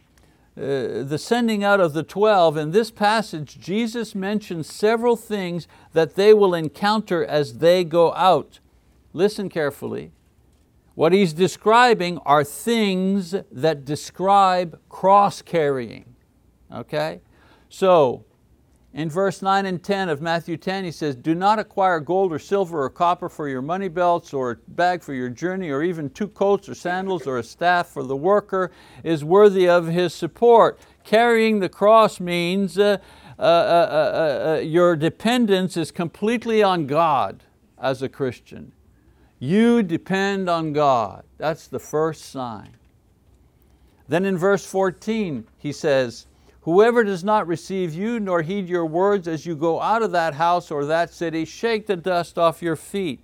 uh, 0.57 0.61
the 1.03 1.19
sending 1.19 1.65
out 1.65 1.81
of 1.81 1.95
the 1.95 2.05
12, 2.05 2.57
in 2.57 2.71
this 2.71 2.93
passage, 2.93 3.59
Jesus 3.59 4.15
mentions 4.15 4.73
several 4.73 5.17
things 5.17 5.67
that 5.95 6.15
they 6.15 6.33
will 6.33 6.55
encounter 6.55 7.25
as 7.25 7.59
they 7.59 7.83
go 7.83 8.15
out. 8.15 8.61
Listen 9.13 9.49
carefully. 9.49 10.13
What 10.95 11.13
he's 11.13 11.33
describing 11.33 12.19
are 12.19 12.45
things 12.45 13.35
that 13.51 13.85
describe 13.85 14.79
cross 14.89 15.43
carrying 15.43 16.17
okay? 16.73 17.21
So, 17.69 18.25
in 18.97 19.11
verse 19.11 19.43
9 19.43 19.67
and 19.67 19.83
10 19.83 20.09
of 20.09 20.23
Matthew 20.23 20.57
10, 20.57 20.85
he 20.85 20.91
says, 20.91 21.15
Do 21.15 21.35
not 21.35 21.59
acquire 21.59 22.01
gold 22.01 22.33
or 22.33 22.39
silver 22.39 22.83
or 22.83 22.89
copper 22.89 23.29
for 23.29 23.47
your 23.47 23.61
money 23.61 23.89
belts 23.89 24.33
or 24.33 24.53
a 24.53 24.57
bag 24.69 25.03
for 25.03 25.13
your 25.13 25.29
journey 25.29 25.69
or 25.69 25.83
even 25.83 26.09
two 26.09 26.29
coats 26.29 26.67
or 26.67 26.75
sandals 26.75 27.27
or 27.27 27.37
a 27.37 27.43
staff 27.43 27.89
for 27.89 28.03
the 28.03 28.17
worker 28.17 28.73
is 29.05 29.23
worthy 29.23 29.69
of 29.69 29.89
his 29.89 30.15
support. 30.15 30.81
Carrying 31.05 31.61
the 31.61 31.69
cross 31.69 32.21
means 32.21 32.79
uh, 32.79 32.97
uh, 33.39 33.43
uh, 33.43 33.45
uh, 33.45 34.49
uh 34.55 34.61
your 34.61 34.97
dependence 34.97 35.77
is 35.77 35.91
completely 35.91 36.63
on 36.63 36.87
God 36.87 37.43
as 37.77 38.01
a 38.01 38.09
Christian. 38.09 38.73
You 39.39 39.83
depend 39.83 40.49
on 40.49 40.73
God. 40.73 41.25
That's 41.37 41.69
the 41.69 41.79
first 41.79 42.31
sign. 42.31 42.71
Then 44.09 44.25
in 44.25 44.39
verse 44.39 44.65
14, 44.65 45.47
he 45.59 45.73
says, 45.73 46.27
Whoever 46.67 47.05
does 47.05 47.23
not 47.23 47.47
receive 47.47 47.95
you 47.95 48.19
nor 48.19 48.43
heed 48.43 48.69
your 48.69 48.87
words 48.87 49.29
as 49.29 49.47
you 49.47 49.55
go 49.55 49.81
out 49.81 50.03
of 50.03 50.11
that 50.11 50.35
house 50.35 50.69
or 50.73 50.85
that 50.85 51.15
city, 51.15 51.45
shake 51.45 51.87
the 51.87 51.95
dust 51.95 52.37
off 52.37 52.61
your 52.61 52.75
feet. 52.75 53.21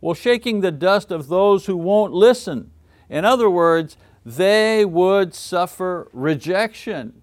Well, 0.00 0.14
shaking 0.14 0.62
the 0.62 0.72
dust 0.72 1.10
of 1.10 1.28
those 1.28 1.66
who 1.66 1.76
won't 1.76 2.14
listen. 2.14 2.70
In 3.10 3.26
other 3.26 3.50
words, 3.50 3.98
they 4.24 4.86
would 4.86 5.34
suffer 5.34 6.08
rejection, 6.14 7.20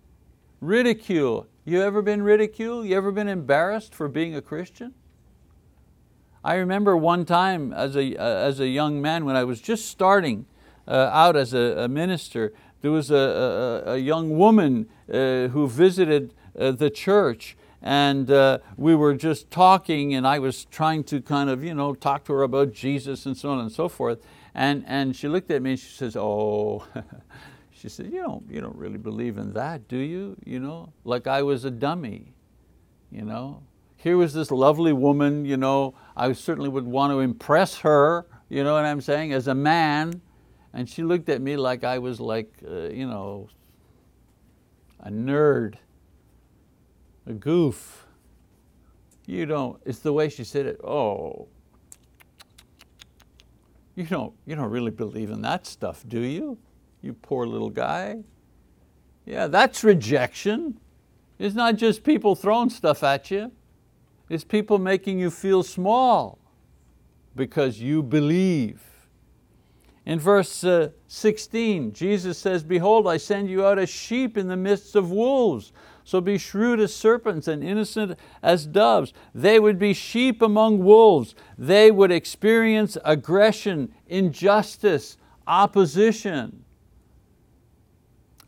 ridicule. 0.61 1.47
You 1.65 1.81
ever 1.81 2.03
been 2.03 2.21
ridiculed? 2.21 2.85
You 2.85 2.95
ever 2.95 3.11
been 3.11 3.27
embarrassed 3.27 3.95
for 3.95 4.07
being 4.07 4.35
a 4.35 4.43
Christian? 4.43 4.93
I 6.43 6.53
remember 6.53 6.95
one 6.95 7.25
time 7.25 7.73
as 7.73 7.95
a, 7.95 8.15
uh, 8.15 8.23
as 8.23 8.59
a 8.59 8.67
young 8.67 9.01
man 9.01 9.25
when 9.25 9.35
I 9.35 9.43
was 9.43 9.59
just 9.59 9.87
starting 9.87 10.45
uh, 10.87 11.09
out 11.11 11.35
as 11.35 11.55
a, 11.55 11.85
a 11.85 11.87
minister, 11.87 12.53
there 12.83 12.91
was 12.91 13.09
a, 13.11 13.15
a, 13.87 13.93
a 13.93 13.97
young 13.97 14.37
woman 14.37 14.89
uh, 15.09 15.47
who 15.47 15.69
visited 15.69 16.33
uh, 16.59 16.71
the 16.71 16.89
church 16.89 17.55
and 17.81 18.29
uh, 18.29 18.57
we 18.75 18.93
were 18.93 19.13
just 19.13 19.49
talking 19.49 20.13
and 20.13 20.27
I 20.27 20.39
was 20.39 20.65
trying 20.65 21.05
to 21.05 21.21
kind 21.21 21.49
of 21.49 21.63
you 21.63 21.73
know, 21.73 21.95
talk 21.95 22.25
to 22.25 22.33
her 22.33 22.43
about 22.43 22.73
Jesus 22.73 23.25
and 23.25 23.37
so 23.37 23.51
on 23.51 23.59
and 23.59 23.71
so 23.71 23.87
forth. 23.87 24.19
And, 24.53 24.83
and 24.85 25.15
she 25.15 25.29
looked 25.29 25.49
at 25.49 25.61
me 25.61 25.71
and 25.71 25.79
she 25.79 25.91
says, 25.91 26.17
oh, 26.17 26.85
she 27.71 27.87
said, 27.87 28.11
you 28.11 28.21
don't, 28.21 28.43
you 28.49 28.59
don't 28.59 28.75
really 28.75 28.97
believe 28.97 29.37
in 29.37 29.53
that, 29.53 29.87
do 29.87 29.97
you? 29.97 30.35
you 30.43 30.59
know, 30.59 30.91
like 31.05 31.25
I 31.25 31.41
was 31.41 31.63
a 31.63 31.71
dummy. 31.71 32.33
You 33.11 33.21
know? 33.21 33.63
Here 33.95 34.17
was 34.17 34.33
this 34.33 34.51
lovely 34.51 34.91
woman, 34.91 35.45
you 35.45 35.55
know, 35.55 35.93
I 36.17 36.33
certainly 36.33 36.69
would 36.69 36.85
want 36.85 37.13
to 37.13 37.21
impress 37.21 37.77
her, 37.77 38.25
you 38.49 38.61
know 38.65 38.73
what 38.73 38.83
I'm 38.83 38.99
saying, 38.99 39.31
as 39.31 39.47
a 39.47 39.55
man, 39.55 40.21
and 40.73 40.89
she 40.89 41.03
looked 41.03 41.29
at 41.29 41.41
me 41.41 41.55
like 41.55 41.83
I 41.83 41.99
was 41.99 42.19
like, 42.19 42.51
uh, 42.67 42.89
you 42.89 43.07
know, 43.07 43.49
a 44.99 45.09
nerd, 45.09 45.75
a 47.27 47.33
goof. 47.33 48.05
You 49.25 49.45
don't, 49.45 49.79
it's 49.85 49.99
the 49.99 50.11
way 50.11 50.29
she 50.29 50.43
said 50.43 50.65
it, 50.65 50.81
oh, 50.83 51.47
you 53.95 54.03
don't, 54.05 54.33
you 54.45 54.55
don't 54.55 54.71
really 54.71 54.91
believe 54.91 55.29
in 55.29 55.41
that 55.43 55.67
stuff, 55.67 56.03
do 56.07 56.19
you? 56.19 56.57
You 57.01 57.13
poor 57.13 57.45
little 57.45 57.69
guy. 57.69 58.23
Yeah, 59.25 59.47
that's 59.47 59.83
rejection. 59.83 60.79
It's 61.37 61.55
not 61.55 61.75
just 61.75 62.03
people 62.03 62.35
throwing 62.35 62.69
stuff 62.69 63.03
at 63.03 63.29
you. 63.29 63.51
It's 64.29 64.43
people 64.43 64.79
making 64.79 65.19
you 65.19 65.29
feel 65.29 65.63
small 65.63 66.39
because 67.35 67.79
you 67.79 68.01
believe. 68.01 68.92
In 70.05 70.19
verse 70.19 70.63
uh, 70.63 70.89
16, 71.07 71.93
Jesus 71.93 72.37
says, 72.37 72.63
Behold, 72.63 73.07
I 73.07 73.17
send 73.17 73.49
you 73.49 73.65
out 73.65 73.79
as 73.79 73.89
sheep 73.89 74.37
in 74.37 74.47
the 74.47 74.57
midst 74.57 74.95
of 74.95 75.11
wolves. 75.11 75.71
So 76.03 76.19
be 76.19 76.37
shrewd 76.37 76.81
as 76.81 76.93
serpents 76.93 77.47
and 77.47 77.63
innocent 77.63 78.19
as 78.41 78.65
doves. 78.65 79.13
They 79.33 79.59
would 79.59 79.79
be 79.79 79.93
sheep 79.93 80.41
among 80.41 80.83
wolves. 80.83 81.35
They 81.57 81.89
would 81.89 82.11
experience 82.11 82.97
aggression, 83.05 83.93
injustice, 84.07 85.17
opposition. 85.47 86.65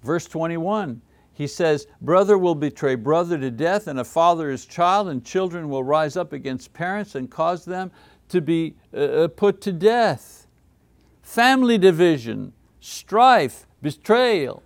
Verse 0.03 0.27
21, 0.27 1.01
he 1.33 1.47
says, 1.47 1.87
brother 2.01 2.37
will 2.37 2.55
betray 2.55 2.95
brother 2.95 3.37
to 3.37 3.49
death 3.49 3.87
and 3.87 3.99
a 3.99 4.03
father 4.03 4.51
his 4.51 4.65
child 4.65 5.07
and 5.07 5.23
children 5.23 5.69
will 5.69 5.83
rise 5.83 6.17
up 6.17 6.33
against 6.33 6.73
parents 6.73 7.15
and 7.15 7.31
cause 7.31 7.63
them 7.63 7.91
to 8.27 8.41
be 8.41 8.75
uh, 8.93 8.97
uh 8.97 9.27
put 9.27 9.61
to 9.61 9.71
death 9.71 10.44
family 11.25 11.77
division, 11.79 12.53
strife, 12.79 13.65
betrayal. 13.81 14.61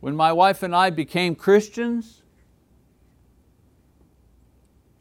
When 0.00 0.14
my 0.14 0.32
wife 0.32 0.62
and 0.62 0.74
I 0.74 0.90
became 0.90 1.34
Christians, 1.34 2.22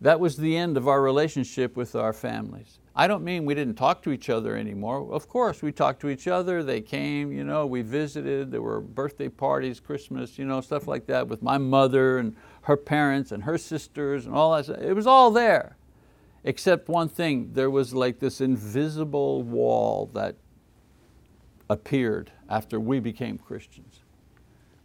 that 0.02 0.20
was 0.20 0.38
the 0.38 0.58
end 0.58 0.76
of 0.76 0.88
our 0.88 1.02
relationship 1.02 1.78
with 1.78 1.96
our 1.96 2.14
families. 2.14 2.80
I 2.96 3.08
don't 3.08 3.24
mean 3.24 3.46
we 3.46 3.54
didn't 3.54 3.76
talk 3.76 4.02
to 4.04 4.12
each 4.12 4.28
other 4.28 4.58
anymore. 4.58 5.14
Of 5.14 5.30
course, 5.30 5.62
we 5.62 5.72
talked 5.72 6.00
to 6.02 6.10
each 6.10 6.28
other, 6.28 6.64
they 6.64 6.82
came, 6.82 7.32
you 7.32 7.44
know, 7.44 7.68
we 7.68 7.84
visited, 7.84 8.50
there 8.50 8.64
were 8.64 8.82
birthday 8.82 9.30
parties, 9.30 9.80
Christmas, 9.80 10.40
you 10.40 10.46
know, 10.46 10.62
stuff 10.62 10.88
like 10.88 11.06
that 11.06 11.28
with 11.28 11.44
my 11.44 11.60
mother 11.60 12.18
and 12.18 12.36
her 12.62 12.76
parents 12.76 13.32
and 13.32 13.44
her 13.44 13.60
sisters 13.60 14.26
and 14.26 14.34
all 14.34 14.52
that. 14.52 14.82
It 14.82 14.96
was 14.96 15.06
all 15.06 15.30
there, 15.30 15.78
except 16.44 16.90
one 16.90 17.08
thing, 17.08 17.52
there 17.54 17.70
was 17.70 17.94
like 17.94 18.18
this 18.18 18.42
invisible 18.42 19.44
wall 19.44 20.10
that 20.16 20.38
appeared 21.70 22.32
after 22.50 22.80
we 22.80 23.00
became 23.00 23.38
Christians. 23.38 24.04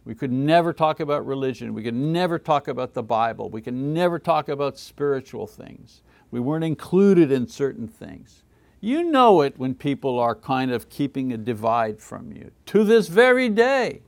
We 0.05 0.15
could 0.15 0.31
never 0.31 0.73
talk 0.73 0.99
about 0.99 1.25
religion. 1.25 1.73
We 1.73 1.83
could 1.83 1.93
never 1.95 2.37
talk 2.37 2.67
about 2.67 2.93
the 2.93 3.03
Bible. 3.03 3.49
We 3.49 3.61
could 3.61 3.73
never 3.73 4.19
talk 4.19 4.49
about 4.49 4.77
spiritual 4.77 5.47
things. 5.47 6.01
We 6.29 6.39
weren't 6.39 6.65
included 6.65 7.31
in 7.31 7.47
certain 7.47 7.87
things. 7.87 8.43
You 8.81 9.03
know 9.03 9.41
it 9.41 9.57
when 9.57 9.75
people 9.75 10.19
are 10.19 10.35
kind 10.35 10.71
of 10.71 10.89
keeping 10.89 11.31
a 11.31 11.37
divide 11.37 12.01
from 12.01 12.33
you. 12.33 12.51
To 12.67 12.83
this 12.83 13.07
very 13.07 13.47
day. 13.47 14.01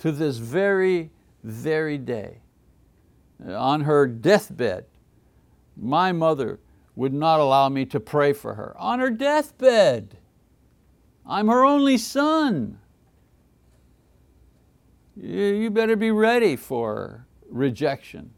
To 0.00 0.12
this 0.12 0.36
very, 0.36 1.10
very 1.42 1.96
day. 1.96 2.40
On 3.48 3.82
her 3.82 4.06
deathbed, 4.06 4.84
my 5.76 6.12
mother 6.12 6.60
would 6.94 7.14
not 7.14 7.40
allow 7.40 7.70
me 7.70 7.86
to 7.86 8.00
pray 8.00 8.34
for 8.34 8.54
her. 8.54 8.74
On 8.78 8.98
her 8.98 9.10
deathbed. 9.10 10.18
I'm 11.28 11.48
her 11.48 11.64
only 11.64 11.98
son. 11.98 12.78
You 15.16 15.70
better 15.70 15.96
be 15.96 16.10
ready 16.10 16.56
for 16.56 17.26
rejection. 17.48 18.32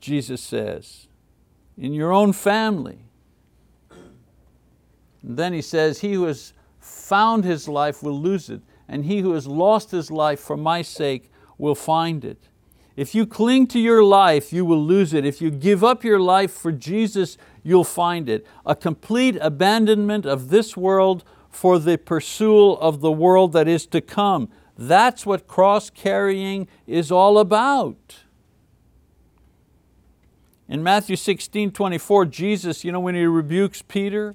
Jesus 0.00 0.40
says, 0.40 1.08
in 1.76 1.92
your 1.92 2.12
own 2.12 2.32
family. 2.32 3.04
And 5.22 5.36
then 5.36 5.52
he 5.52 5.62
says, 5.62 6.00
he 6.00 6.12
who 6.12 6.24
has 6.24 6.52
found 6.78 7.44
his 7.44 7.66
life 7.66 8.02
will 8.02 8.18
lose 8.18 8.48
it, 8.48 8.60
and 8.86 9.04
he 9.04 9.20
who 9.20 9.32
has 9.32 9.48
lost 9.48 9.90
his 9.90 10.10
life 10.10 10.38
for 10.38 10.56
my 10.56 10.80
sake 10.82 11.30
will 11.58 11.74
find 11.74 12.24
it. 12.24 12.48
If 12.94 13.14
you 13.14 13.26
cling 13.26 13.66
to 13.68 13.80
your 13.80 14.04
life, 14.04 14.52
you 14.52 14.64
will 14.64 14.82
lose 14.82 15.12
it. 15.12 15.26
If 15.26 15.42
you 15.42 15.50
give 15.50 15.82
up 15.82 16.04
your 16.04 16.20
life 16.20 16.52
for 16.52 16.70
Jesus, 16.70 17.36
you'll 17.66 17.84
find 17.84 18.28
it. 18.28 18.46
A 18.64 18.76
complete 18.76 19.36
abandonment 19.40 20.24
of 20.24 20.50
this 20.50 20.76
world 20.76 21.24
for 21.50 21.78
the 21.78 21.98
pursuit 21.98 22.74
of 22.74 23.00
the 23.00 23.10
world 23.10 23.52
that 23.54 23.66
is 23.66 23.86
to 23.86 24.00
come. 24.00 24.48
That's 24.78 25.26
what 25.26 25.48
cross 25.48 25.90
carrying 25.90 26.68
is 26.86 27.10
all 27.10 27.38
about. 27.38 28.18
In 30.68 30.82
Matthew 30.82 31.16
16, 31.16 31.72
24, 31.72 32.26
Jesus, 32.26 32.84
you 32.84 32.92
know, 32.92 33.00
when 33.00 33.14
he 33.14 33.24
rebukes 33.24 33.82
Peter, 33.82 34.34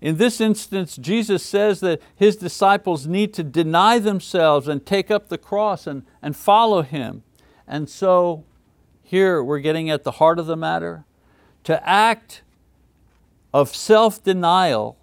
in 0.00 0.16
this 0.16 0.40
instance, 0.40 0.96
Jesus 0.96 1.44
says 1.44 1.80
that 1.80 2.00
his 2.16 2.36
disciples 2.36 3.06
need 3.06 3.32
to 3.34 3.42
deny 3.42 3.98
themselves 3.98 4.68
and 4.68 4.84
take 4.84 5.10
up 5.10 5.28
the 5.28 5.38
cross 5.38 5.86
and, 5.86 6.04
and 6.20 6.36
follow 6.36 6.82
him. 6.82 7.22
And 7.66 7.88
so 7.88 8.44
here 9.02 9.42
we're 9.42 9.60
getting 9.60 9.90
at 9.90 10.04
the 10.04 10.12
heart 10.12 10.38
of 10.38 10.46
the 10.46 10.56
matter. 10.56 11.04
To 11.64 11.88
act 11.88 12.42
of 13.54 13.74
self-denial 13.74 14.98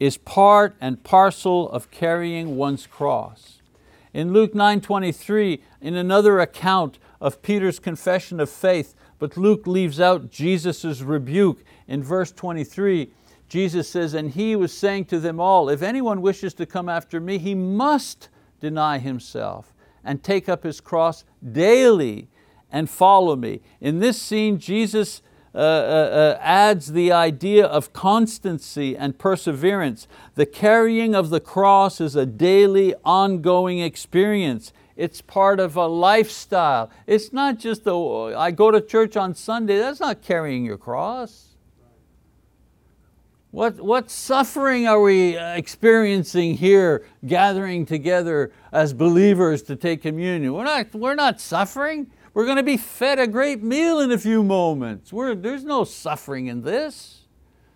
is 0.00 0.16
part 0.16 0.74
and 0.80 1.04
parcel 1.04 1.70
of 1.70 1.90
carrying 1.90 2.56
one's 2.56 2.86
cross. 2.86 3.60
In 4.14 4.32
Luke 4.32 4.54
9.23, 4.54 5.60
in 5.82 5.94
another 5.94 6.40
account 6.40 6.98
of 7.20 7.42
Peter's 7.42 7.78
confession 7.78 8.40
of 8.40 8.48
faith, 8.48 8.94
but 9.18 9.36
Luke 9.36 9.66
leaves 9.66 10.00
out 10.00 10.30
Jesus' 10.30 11.02
rebuke. 11.02 11.62
In 11.86 12.02
verse 12.02 12.32
23, 12.32 13.12
Jesus 13.46 13.90
says, 13.90 14.14
and 14.14 14.30
he 14.30 14.56
was 14.56 14.72
saying 14.72 15.04
to 15.04 15.20
them 15.20 15.38
all, 15.38 15.68
if 15.68 15.82
anyone 15.82 16.22
wishes 16.22 16.54
to 16.54 16.64
come 16.64 16.88
after 16.88 17.20
me, 17.20 17.36
he 17.36 17.54
must 17.54 18.30
deny 18.58 18.98
himself 18.98 19.74
and 20.02 20.22
take 20.22 20.48
up 20.48 20.64
his 20.64 20.80
cross 20.80 21.24
daily 21.52 22.28
and 22.70 22.88
follow 22.88 23.36
me. 23.36 23.60
In 23.82 23.98
this 23.98 24.20
scene, 24.20 24.58
Jesus 24.58 25.20
uh, 25.54 25.58
uh, 25.58 25.60
uh, 25.60 26.38
adds 26.40 26.92
the 26.92 27.12
idea 27.12 27.66
of 27.66 27.92
constancy 27.92 28.96
and 28.96 29.18
perseverance. 29.18 30.08
The 30.34 30.46
carrying 30.46 31.14
of 31.14 31.28
the 31.28 31.40
cross 31.40 32.00
is 32.00 32.16
a 32.16 32.24
daily, 32.24 32.94
ongoing 33.04 33.80
experience. 33.80 34.72
It's 34.96 35.20
part 35.20 35.60
of 35.60 35.76
a 35.76 35.86
lifestyle. 35.86 36.90
It's 37.06 37.32
not 37.32 37.58
just, 37.58 37.86
a, 37.86 37.92
I 38.36 38.50
go 38.50 38.70
to 38.70 38.80
church 38.80 39.16
on 39.16 39.34
Sunday, 39.34 39.78
that's 39.78 40.00
not 40.00 40.22
carrying 40.22 40.64
your 40.64 40.78
cross. 40.78 41.48
What, 43.50 43.82
what 43.82 44.10
suffering 44.10 44.86
are 44.86 45.02
we 45.02 45.36
uh, 45.36 45.54
experiencing 45.56 46.56
here 46.56 47.06
gathering 47.26 47.84
together 47.84 48.50
as 48.72 48.94
believers 48.94 49.62
to 49.64 49.76
take 49.76 50.00
communion? 50.00 50.54
We're 50.54 50.64
not, 50.64 50.94
we're 50.94 51.14
not 51.14 51.38
suffering. 51.38 52.10
We're 52.34 52.44
going 52.46 52.56
to 52.56 52.62
be 52.62 52.76
fed 52.76 53.18
a 53.18 53.26
great 53.26 53.62
meal 53.62 54.00
in 54.00 54.10
a 54.10 54.18
few 54.18 54.42
moments. 54.42 55.12
We're, 55.12 55.34
there's 55.34 55.64
no 55.64 55.84
suffering 55.84 56.46
in 56.46 56.62
this. 56.62 57.22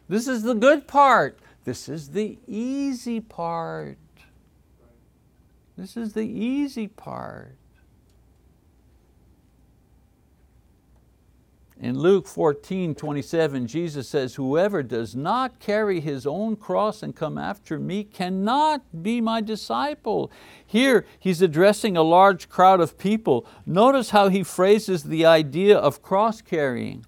This 0.08 0.28
is 0.28 0.42
the 0.42 0.54
good 0.54 0.86
part. 0.86 1.38
This 1.64 1.88
is 1.88 2.10
the 2.10 2.38
easy 2.46 3.20
part. 3.20 3.98
This 5.76 5.96
is 5.96 6.14
the 6.14 6.26
easy 6.26 6.88
part. 6.88 7.56
In 11.78 11.98
Luke 11.98 12.26
14, 12.26 12.94
27, 12.94 13.66
Jesus 13.66 14.08
says, 14.08 14.36
whoever 14.36 14.82
does 14.82 15.14
not 15.14 15.60
carry 15.60 16.00
his 16.00 16.26
own 16.26 16.56
cross 16.56 17.02
and 17.02 17.14
come 17.14 17.36
after 17.36 17.78
me 17.78 18.02
cannot 18.02 19.02
be 19.02 19.20
my 19.20 19.42
disciple. 19.42 20.30
Here 20.66 21.04
he's 21.18 21.42
addressing 21.42 21.94
a 21.94 22.02
large 22.02 22.48
crowd 22.48 22.80
of 22.80 22.96
people. 22.96 23.46
Notice 23.66 24.10
how 24.10 24.30
he 24.30 24.42
phrases 24.42 25.04
the 25.04 25.26
idea 25.26 25.76
of 25.76 26.00
cross 26.00 26.40
carrying. 26.40 27.04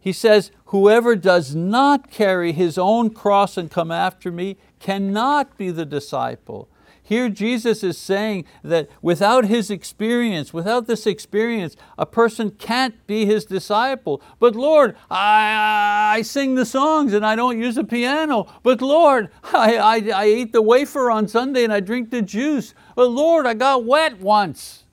He 0.00 0.12
says, 0.12 0.50
whoever 0.66 1.14
does 1.14 1.54
not 1.54 2.10
carry 2.10 2.50
his 2.50 2.76
own 2.76 3.10
cross 3.10 3.56
and 3.56 3.70
come 3.70 3.92
after 3.92 4.32
me 4.32 4.56
cannot 4.80 5.56
be 5.56 5.70
the 5.70 5.86
disciple. 5.86 6.68
Here 7.04 7.28
Jesus 7.28 7.82
is 7.82 7.98
saying 7.98 8.44
that 8.62 8.88
without 9.02 9.46
his 9.46 9.70
experience, 9.70 10.54
without 10.54 10.86
this 10.86 11.04
experience, 11.06 11.76
a 11.98 12.06
person 12.06 12.52
can't 12.52 13.06
be 13.08 13.26
his 13.26 13.44
disciple. 13.44 14.22
But 14.38 14.54
Lord, 14.54 14.96
I, 15.10 16.14
I 16.16 16.22
sing 16.22 16.54
the 16.54 16.64
songs 16.64 17.12
and 17.12 17.26
I 17.26 17.34
don't 17.34 17.60
use 17.60 17.76
a 17.76 17.84
piano. 17.84 18.46
But 18.62 18.80
Lord, 18.80 19.30
I, 19.42 19.76
I, 19.76 20.22
I 20.22 20.26
eat 20.28 20.52
the 20.52 20.62
wafer 20.62 21.10
on 21.10 21.26
Sunday 21.26 21.64
and 21.64 21.72
I 21.72 21.80
drink 21.80 22.10
the 22.10 22.22
juice. 22.22 22.72
But 22.94 23.08
Lord, 23.08 23.46
I 23.46 23.54
got 23.54 23.84
wet 23.84 24.20
once. 24.20 24.84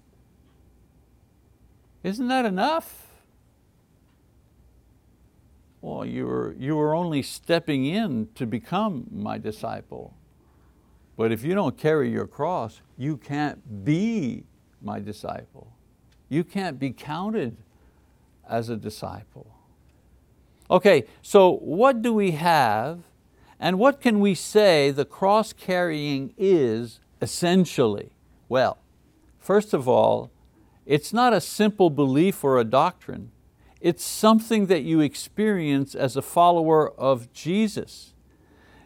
Isn't 2.01 2.27
that 2.29 2.45
enough? 2.45 3.07
Well, 5.81 6.05
you 6.05 6.25
were, 6.25 6.55
you 6.57 6.75
were 6.75 6.95
only 6.95 7.21
stepping 7.21 7.85
in 7.85 8.29
to 8.35 8.47
become 8.47 9.05
my 9.11 9.37
disciple. 9.37 10.15
But 11.19 11.33
if 11.33 11.43
you 11.43 11.53
don't 11.53 11.77
carry 11.77 12.09
your 12.09 12.27
cross, 12.27 12.79
you 12.97 13.17
can't 13.17 13.83
be 13.83 14.45
my 14.81 15.01
disciple. 15.01 15.73
You 16.29 16.45
can't 16.45 16.79
be 16.79 16.91
counted 16.91 17.57
as 18.49 18.69
a 18.69 18.77
disciple. 18.77 19.53
Okay, 20.71 21.03
so 21.21 21.57
what 21.57 22.01
do 22.01 22.13
we 22.13 22.31
have 22.31 23.01
and 23.59 23.77
what 23.77 23.99
can 23.99 24.21
we 24.21 24.33
say 24.33 24.91
the 24.91 25.03
cross 25.03 25.51
carrying 25.51 26.33
is 26.37 27.01
essentially? 27.21 28.13
Well, 28.47 28.77
first 29.39 29.73
of 29.73 29.89
all, 29.89 30.31
it's 30.85 31.11
not 31.11 31.33
a 31.33 31.41
simple 31.41 31.89
belief 31.89 32.45
or 32.45 32.57
a 32.57 32.63
doctrine. 32.63 33.31
It's 33.81 34.05
something 34.05 34.67
that 34.67 34.83
you 34.83 35.01
experience 35.01 35.95
as 35.95 36.15
a 36.15 36.21
follower 36.21 36.89
of 36.97 37.33
Jesus. 37.33 38.13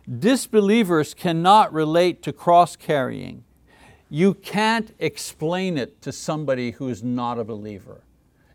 Disbelievers 0.07 1.13
cannot 1.13 1.73
relate 1.73 2.21
to 2.23 2.33
cross 2.33 2.75
carrying. 2.75 3.43
You 4.09 4.33
can't 4.33 4.93
explain 4.99 5.77
it 5.77 6.01
to 6.01 6.11
somebody 6.11 6.71
who 6.71 6.89
is 6.89 7.01
not 7.01 7.39
a 7.39 7.43
believer. 7.43 8.03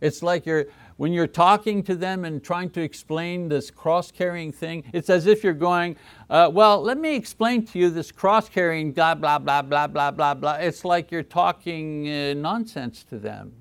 It's 0.01 0.23
like 0.23 0.47
you're, 0.47 0.67
when 0.97 1.13
you're 1.13 1.27
talking 1.27 1.83
to 1.85 1.97
them 1.97 2.25
and 2.25 2.43
trying 2.43 2.71
to 2.71 2.81
explain 2.81 3.49
this 3.49 3.71
cross-carrying 3.71 4.53
thing, 4.53 4.85
it's 4.93 5.11
as 5.11 5.27
if 5.27 5.43
you're 5.43 5.53
going, 5.55 5.97
uh, 6.31 6.51
well, 6.53 6.81
let 6.81 6.99
me 6.99 7.17
explain 7.17 7.65
to 7.67 7.79
you 7.79 7.91
this 7.91 8.13
cross-carrying 8.13 8.93
blah, 8.93 9.15
blah, 9.15 9.39
blah, 9.39 9.63
blah, 9.63 9.87
blah, 9.87 10.11
blah, 10.11 10.35
blah. 10.35 10.55
It's 10.55 10.85
like 10.85 11.11
you're 11.11 11.23
talking 11.23 12.09
uh, 12.09 12.35
nonsense 12.35 13.03
to 13.05 13.19
them. 13.19 13.53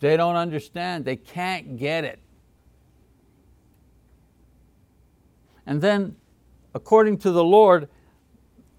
They 0.00 0.16
don't 0.16 0.36
understand, 0.36 1.04
they 1.04 1.16
can't 1.16 1.76
get 1.76 2.04
it. 2.04 2.18
And 5.66 5.80
then 5.80 6.16
according 6.74 7.18
to 7.18 7.30
the 7.30 7.44
Lord, 7.44 7.88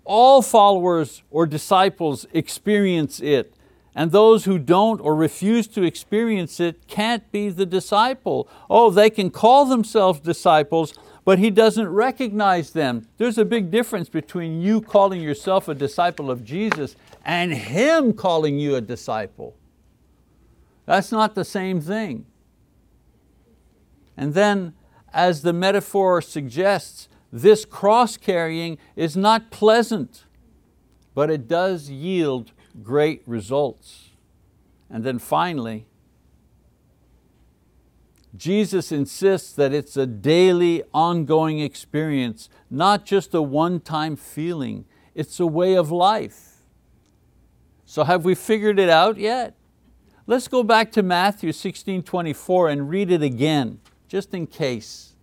all 0.06 0.42
followers 0.42 1.24
or 1.32 1.46
disciples 1.46 2.26
experience 2.34 3.20
it. 3.20 3.56
And 3.96 4.12
those 4.12 4.46
who 4.46 4.58
don't 4.58 5.00
or 5.02 5.16
refuse 5.16 5.68
to 5.68 5.84
experience 5.84 6.60
it 6.60 6.88
can't 6.88 7.32
be 7.32 7.50
the 7.50 7.66
disciple. 7.66 8.50
Oh, 8.70 8.90
they 8.90 9.10
can 9.10 9.30
call 9.30 9.66
themselves 9.66 10.20
disciples, 10.20 10.96
but 11.26 11.38
he 11.38 11.52
doesn't 11.52 11.88
recognize 11.88 12.72
them. 12.72 13.08
There's 13.18 13.38
a 13.38 13.46
big 13.46 13.70
difference 13.70 14.10
between 14.10 14.62
you 14.62 14.82
calling 14.82 15.22
yourself 15.22 15.68
a 15.68 15.76
disciple 15.76 16.32
of 16.32 16.44
Jesus 16.44 16.96
and 17.24 17.54
him 17.54 18.14
calling 18.14 18.58
you 18.58 18.76
a 18.76 18.82
disciple. 18.82 19.56
That's 20.86 21.12
not 21.12 21.36
the 21.36 21.46
same 21.46 21.80
thing. 21.80 22.26
And 24.18 24.34
then, 24.34 24.74
as 25.14 25.44
the 25.44 25.54
metaphor 25.54 26.22
suggests, 26.22 27.08
this 27.34 27.66
cross 27.66 28.16
carrying 28.16 28.78
is 28.96 29.18
not 29.18 29.50
pleasant. 29.50 30.24
but 31.14 31.30
it 31.30 31.48
does 31.48 31.90
yield 31.90 32.52
great 32.82 33.22
results. 33.26 34.10
And 34.90 35.04
then 35.04 35.20
finally, 35.20 35.86
Jesus 38.36 38.92
insists 38.92 39.54
that 39.54 39.74
it's 39.74 39.96
a 39.96 40.08
daily, 40.08 40.84
ongoing 40.94 41.60
experience, 41.60 42.50
not 42.70 43.06
just 43.06 43.34
a 43.34 43.42
one-time 43.42 44.16
feeling. 44.16 44.86
It's 45.14 45.40
a 45.40 45.46
way 45.46 45.76
of 45.76 45.92
life. 45.92 46.64
So 47.86 48.04
have 48.04 48.26
we 48.26 48.34
figured 48.34 48.80
it 48.80 48.90
out 48.90 49.18
yet? 49.18 49.56
Let's 50.26 50.48
go 50.48 50.64
back 50.64 50.92
to 50.94 51.04
Matthew 51.04 51.52
16, 51.52 52.02
24 52.02 52.70
and 52.70 52.90
read 52.90 53.12
it 53.12 53.22
again, 53.22 53.82
just 54.08 54.34
in 54.34 54.48
case. 54.48 55.14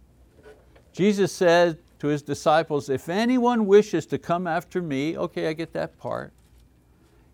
Jesus 0.93 1.33
said 1.33 1.79
to 2.01 2.09
His 2.09 2.23
disciples, 2.23 2.89
if 2.89 3.09
anyone 3.09 3.67
wishes 3.67 4.07
to 4.07 4.19
come 4.19 4.47
after 4.47 4.83
me, 4.83 5.17
okay, 5.17 5.49
I 5.49 5.53
get 5.53 5.73
that 5.73 5.99
part, 5.99 6.33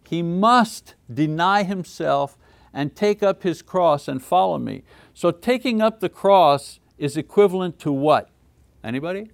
he 0.08 0.22
must 0.22 0.94
deny 1.12 1.64
himself 1.64 2.38
and 2.72 2.94
take 2.94 3.22
up 3.22 3.42
his 3.42 3.60
cross 3.62 4.06
and 4.06 4.22
follow 4.22 4.58
me. 4.58 4.82
So 5.14 5.30
taking 5.30 5.82
up 5.82 6.00
the 6.00 6.08
cross 6.08 6.78
is 6.96 7.16
equivalent 7.16 7.78
to 7.80 7.90
what? 7.90 8.30
Anybody? 8.84 9.30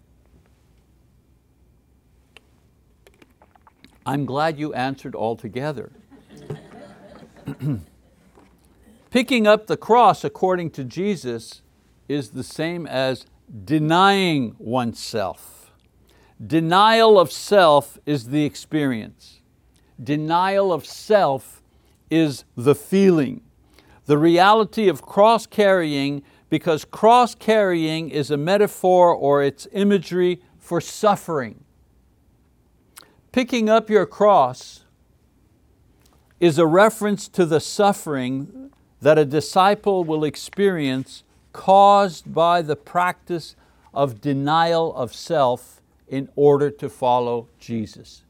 I'm 4.06 4.24
glad 4.24 4.58
you 4.58 4.72
answered 4.72 5.14
all 5.14 5.36
together. 5.36 5.92
Picking 9.10 9.46
up 9.46 9.66
the 9.66 9.76
cross 9.76 10.24
according 10.24 10.70
to 10.70 10.84
Jesus 10.84 11.60
is 12.08 12.30
the 12.30 12.42
same 12.42 12.86
as 12.86 13.26
denying 13.64 14.54
oneself. 14.58 15.72
Denial 16.44 17.18
of 17.18 17.30
self 17.30 17.98
is 18.06 18.28
the 18.28 18.44
experience. 18.44 19.40
Denial 20.02 20.72
of 20.72 20.84
self 20.84 21.62
is 22.10 22.44
the 22.56 22.74
feeling. 22.74 23.42
The 24.06 24.18
reality 24.18 24.88
of 24.88 25.02
cross 25.02 25.46
carrying, 25.46 26.22
because 26.48 26.84
cross 26.84 27.34
carrying 27.34 28.10
is 28.10 28.30
a 28.30 28.36
metaphor 28.36 29.14
or 29.14 29.42
it's 29.42 29.68
imagery 29.72 30.40
for 30.58 30.80
suffering. 30.80 31.62
Picking 33.30 33.68
up 33.68 33.88
your 33.88 34.06
cross 34.06 34.84
is 36.40 36.58
a 36.58 36.66
reference 36.66 37.28
to 37.28 37.46
the 37.46 37.60
suffering 37.60 38.72
that 39.00 39.18
a 39.18 39.24
disciple 39.24 40.04
will 40.04 40.24
experience 40.24 41.22
caused 41.52 42.32
by 42.32 42.62
the 42.62 42.76
practice 42.76 43.56
of 43.92 44.20
denial 44.20 44.94
of 44.94 45.14
self 45.14 45.82
in 46.08 46.28
order 46.36 46.70
to 46.70 46.88
follow 46.88 47.48
Jesus. 47.58 48.24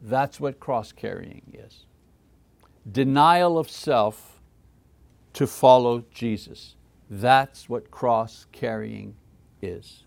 That's 0.00 0.40
what 0.40 0.60
cross 0.60 0.92
carrying 0.92 1.42
is. 1.52 1.86
Denial 2.90 3.58
of 3.58 3.70
self 3.70 4.40
to 5.34 5.46
follow 5.46 6.04
Jesus. 6.10 6.74
That's 7.08 7.68
what 7.68 7.90
cross 7.90 8.46
carrying 8.52 9.14
is. 9.60 10.04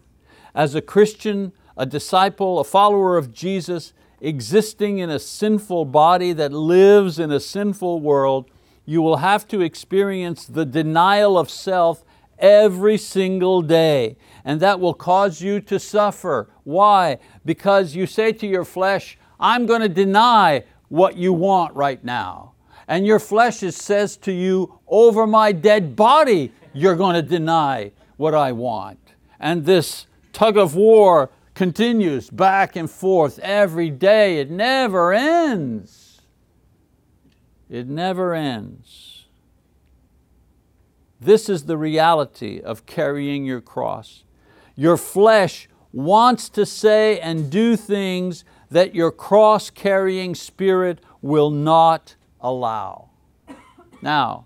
As 0.53 0.75
a 0.75 0.81
Christian, 0.81 1.51
a 1.77 1.85
disciple, 1.85 2.59
a 2.59 2.63
follower 2.63 3.17
of 3.17 3.33
Jesus, 3.33 3.93
existing 4.21 4.99
in 4.99 5.09
a 5.09 5.19
sinful 5.19 5.85
body 5.85 6.33
that 6.33 6.51
lives 6.51 7.19
in 7.19 7.31
a 7.31 7.39
sinful 7.39 7.99
world, 7.99 8.49
you 8.85 9.01
will 9.01 9.17
have 9.17 9.47
to 9.47 9.61
experience 9.61 10.45
the 10.45 10.65
denial 10.65 11.37
of 11.37 11.49
self 11.49 12.04
every 12.39 12.97
single 12.97 13.61
day. 13.61 14.17
And 14.43 14.59
that 14.59 14.79
will 14.79 14.93
cause 14.93 15.41
you 15.41 15.59
to 15.61 15.79
suffer. 15.79 16.49
Why? 16.63 17.19
Because 17.43 17.95
you 17.95 18.05
say 18.05 18.31
to 18.33 18.47
your 18.47 18.65
flesh, 18.65 19.17
I'm 19.39 19.65
going 19.65 19.81
to 19.81 19.89
deny 19.89 20.63
what 20.89 21.17
you 21.17 21.33
want 21.33 21.75
right 21.75 22.03
now. 22.03 22.53
And 22.87 23.07
your 23.07 23.19
flesh 23.19 23.59
says 23.59 24.17
to 24.17 24.31
you, 24.31 24.79
over 24.87 25.25
my 25.25 25.51
dead 25.51 25.95
body, 25.95 26.51
you're 26.73 26.95
going 26.95 27.15
to 27.15 27.21
deny 27.21 27.91
what 28.17 28.35
I 28.35 28.51
want. 28.51 28.99
And 29.39 29.65
this 29.65 30.05
tug 30.33 30.57
of 30.57 30.75
war 30.75 31.31
continues 31.55 32.29
back 32.29 32.75
and 32.75 32.89
forth 32.89 33.39
every 33.39 33.89
day. 33.89 34.39
It 34.39 34.51
never 34.51 35.13
ends. 35.13 36.21
It 37.69 37.87
never 37.87 38.35
ends. 38.35 39.14
This 41.19 41.49
is 41.49 41.65
the 41.65 41.77
reality 41.77 42.59
of 42.59 42.85
carrying 42.85 43.45
your 43.45 43.61
cross. 43.61 44.23
Your 44.75 44.97
flesh 44.97 45.69
wants 45.93 46.49
to 46.49 46.65
say 46.65 47.19
and 47.19 47.49
do 47.49 47.75
things 47.75 48.43
that 48.69 48.93
your 48.93 49.11
cross 49.11 49.69
carrying 49.69 50.35
spirit 50.35 50.99
will 51.21 51.49
not 51.49 52.15
allow. 52.41 53.09
Now, 54.01 54.45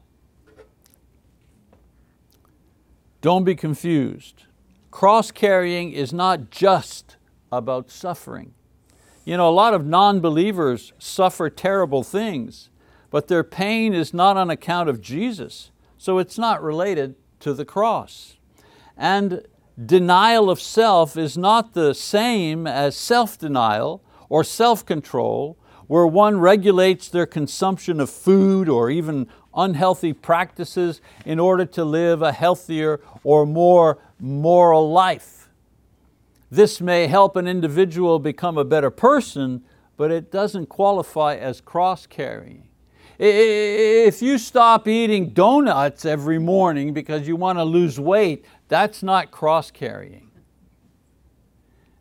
don't 3.21 3.43
be 3.43 3.55
confused. 3.55 4.43
Cross 4.91 5.31
carrying 5.31 5.91
is 5.91 6.13
not 6.13 6.51
just 6.51 7.17
about 7.51 7.89
suffering. 7.89 8.53
You 9.25 9.37
know, 9.37 9.49
a 9.49 9.51
lot 9.51 9.73
of 9.73 9.85
non-believers 9.85 10.93
suffer 10.99 11.49
terrible 11.49 12.03
things, 12.03 12.69
but 13.09 13.27
their 13.27 13.43
pain 13.43 13.93
is 13.93 14.13
not 14.13 14.37
on 14.37 14.49
account 14.49 14.89
of 14.89 15.01
Jesus, 15.01 15.71
so 15.99 16.17
it's 16.17 16.37
not 16.37 16.63
related 16.63 17.13
to 17.41 17.53
the 17.53 17.65
cross. 17.65 18.37
And 18.97 19.45
denial 19.85 20.49
of 20.49 20.59
self 20.59 21.17
is 21.17 21.37
not 21.37 21.73
the 21.73 21.93
same 21.93 22.65
as 22.65 22.95
self-denial 22.95 24.01
or 24.29 24.43
self-control, 24.43 25.57
where 25.87 26.07
one 26.07 26.39
regulates 26.39 27.09
their 27.09 27.25
consumption 27.25 27.99
of 27.99 28.09
food 28.09 28.69
or 28.69 28.89
even 28.89 29.27
unhealthy 29.53 30.13
practices 30.13 31.01
in 31.25 31.37
order 31.37 31.65
to 31.65 31.83
live 31.83 32.21
a 32.21 32.31
healthier 32.31 33.01
or 33.23 33.45
more 33.45 33.97
moral 34.19 34.89
life. 34.89 35.49
This 36.49 36.79
may 36.79 37.07
help 37.07 37.35
an 37.35 37.47
individual 37.47 38.19
become 38.19 38.57
a 38.57 38.63
better 38.63 38.89
person, 38.89 39.63
but 39.97 40.11
it 40.11 40.31
doesn't 40.31 40.67
qualify 40.67 41.35
as 41.35 41.59
cross-carrying. 41.59 42.68
If 43.19 44.21
you 44.21 44.37
stop 44.37 44.87
eating 44.87 45.31
donuts 45.31 46.05
every 46.05 46.39
morning 46.39 46.93
because 46.93 47.27
you 47.27 47.35
want 47.35 47.59
to 47.59 47.65
lose 47.65 47.99
weight, 47.99 48.45
that's 48.69 49.03
not 49.03 49.29
cross-carrying. 49.29 50.31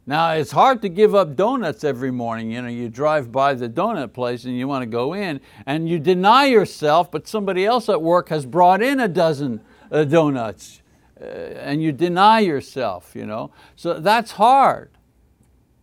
Now 0.06 0.30
it's 0.30 0.52
hard 0.52 0.80
to 0.82 0.88
give 0.88 1.16
up 1.16 1.34
donuts 1.34 1.82
every 1.82 2.12
morning. 2.12 2.52
You, 2.52 2.62
know, 2.62 2.68
you 2.68 2.88
drive 2.88 3.32
by 3.32 3.54
the 3.54 3.68
donut 3.68 4.12
place 4.12 4.44
and 4.44 4.56
you 4.56 4.68
want 4.68 4.82
to 4.82 4.86
go 4.86 5.12
in 5.12 5.40
and 5.66 5.88
you 5.88 5.98
deny 5.98 6.46
yourself, 6.46 7.10
but 7.10 7.26
somebody 7.26 7.66
else 7.66 7.88
at 7.88 8.00
work 8.00 8.28
has 8.28 8.46
brought 8.46 8.80
in 8.80 9.00
a 9.00 9.08
dozen 9.08 9.60
uh, 9.90 10.04
donuts 10.04 10.82
uh, 11.20 11.24
and 11.24 11.82
you 11.82 11.90
deny 11.90 12.38
yourself. 12.38 13.12
You 13.14 13.26
know? 13.26 13.50
So 13.74 13.98
that's 13.98 14.32
hard, 14.32 14.92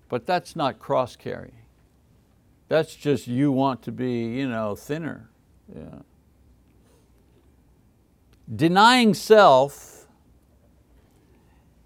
but 0.08 0.26
that's 0.26 0.56
not 0.56 0.80
cross 0.80 1.18
carrying. 1.18 1.65
That's 2.68 2.96
just 2.96 3.28
you 3.28 3.52
want 3.52 3.82
to 3.84 3.92
be 3.92 4.24
you 4.26 4.48
know, 4.48 4.76
thinner. 4.76 5.30
Yeah. 5.74 6.00
Denying 8.54 9.14
self 9.14 10.08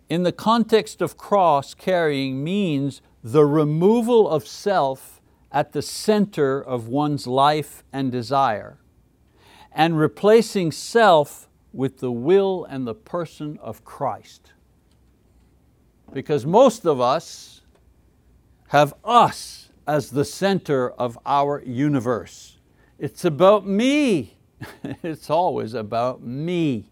in 0.09 0.23
the 0.23 0.31
context 0.31 1.01
of 1.01 1.17
cross 1.17 1.73
carrying 1.73 2.43
means 2.43 3.01
the 3.23 3.45
removal 3.45 4.29
of 4.29 4.47
self 4.47 5.21
at 5.51 5.71
the 5.71 5.81
center 5.81 6.61
of 6.61 6.87
one's 6.87 7.27
life 7.27 7.83
and 7.91 8.11
desire 8.11 8.79
and 9.71 9.97
replacing 9.97 10.71
self 10.71 11.47
with 11.71 11.99
the 11.99 12.11
will 12.11 12.65
and 12.65 12.87
the 12.87 12.95
person 12.95 13.57
of 13.61 13.83
Christ. 13.85 14.53
Because 16.11 16.45
most 16.45 16.85
of 16.85 16.99
us 16.99 17.61
have 18.69 18.93
us 19.03 19.68
as 19.89 20.11
the 20.11 20.23
center 20.23 20.91
of 20.91 21.17
our 21.25 21.63
universe. 21.65 22.59
It's 22.99 23.25
about 23.25 23.65
me. 23.65 24.37
it's 25.01 25.31
always 25.31 25.73
about 25.73 26.21
me. 26.21 26.91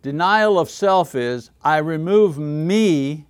Denial 0.00 0.58
of 0.58 0.70
self 0.70 1.14
is, 1.14 1.50
I 1.62 1.76
remove 1.76 2.38
me 2.38 3.26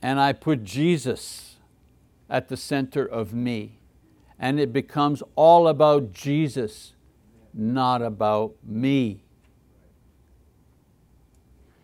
and 0.00 0.20
I 0.20 0.32
put 0.32 0.62
Jesus 0.62 1.56
at 2.28 2.46
the 2.46 2.56
center 2.56 3.04
of 3.04 3.34
me. 3.34 3.80
And 4.38 4.60
it 4.60 4.72
becomes 4.72 5.20
all 5.34 5.66
about 5.66 6.12
Jesus, 6.12 6.94
not 7.52 8.02
about 8.02 8.54
me. 8.64 9.24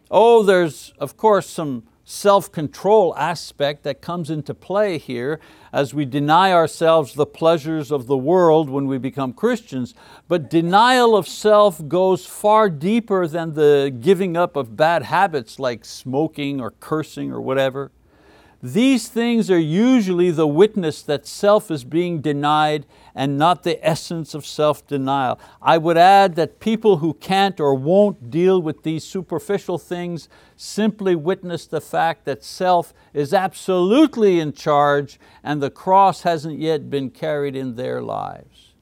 Oh, 0.09 0.45
there's 0.45 0.95
of 1.01 1.17
course 1.17 1.49
some 1.49 1.83
self-control 2.09 3.13
aspect 3.17 3.83
that 3.83 4.01
comes 4.01 4.31
into 4.31 4.55
play 4.55 4.97
here 4.97 5.41
as 5.73 5.93
we 5.93 6.05
deny 6.05 6.53
ourselves 6.53 7.15
the 7.15 7.27
pleasures 7.27 7.91
of 7.91 8.07
the 8.07 8.17
world 8.17 8.71
when 8.71 8.87
we 8.87 8.97
become 8.97 9.33
Christians. 9.33 9.93
But 10.29 10.49
denial 10.49 11.17
of 11.17 11.27
self 11.27 11.87
goes 11.89 12.25
far 12.25 12.71
deeper 12.71 13.27
than 13.27 13.55
the 13.55 13.95
giving 14.01 14.37
up 14.37 14.55
of 14.55 14.77
bad 14.77 15.03
habits 15.03 15.59
like 15.59 15.85
smoking 15.85 16.61
or 16.61 16.71
cursing 16.71 17.33
or 17.33 17.41
whatever. 17.41 17.91
These 18.73 19.09
things 19.09 19.51
are 19.51 19.59
usually 19.59 20.31
the 20.31 20.47
witness 20.47 21.03
that 21.03 21.27
self 21.27 21.71
is 21.71 21.85
being 21.85 22.21
denied 22.21 22.87
and 23.15 23.39
not 23.39 23.63
the 23.63 23.87
essence 23.87 24.35
of 24.35 24.47
self-denial. 24.47 25.39
I 25.61 25.79
would 25.79 25.97
add 25.97 26.37
that 26.37 26.59
people 26.59 26.99
who 26.99 27.15
can't 27.15 27.61
or 27.61 27.75
won't 27.75 28.31
deal 28.31 28.61
with 28.61 28.83
these 28.83 29.05
superficial 29.05 29.79
things 29.79 30.29
simply 30.57 31.15
witness 31.15 31.67
the 31.67 31.81
fact 31.81 32.25
that 32.25 32.43
self 32.43 32.93
is 33.13 33.35
absolutely 33.35 34.41
in 34.41 34.53
charge 34.53 35.21
and 35.45 35.63
the 35.63 35.71
cross 35.71 36.23
hasn't 36.23 36.59
yet 36.59 36.91
been 36.91 37.11
carried 37.11 37.55
in 37.55 37.77
their 37.77 38.03
lives. 38.03 38.75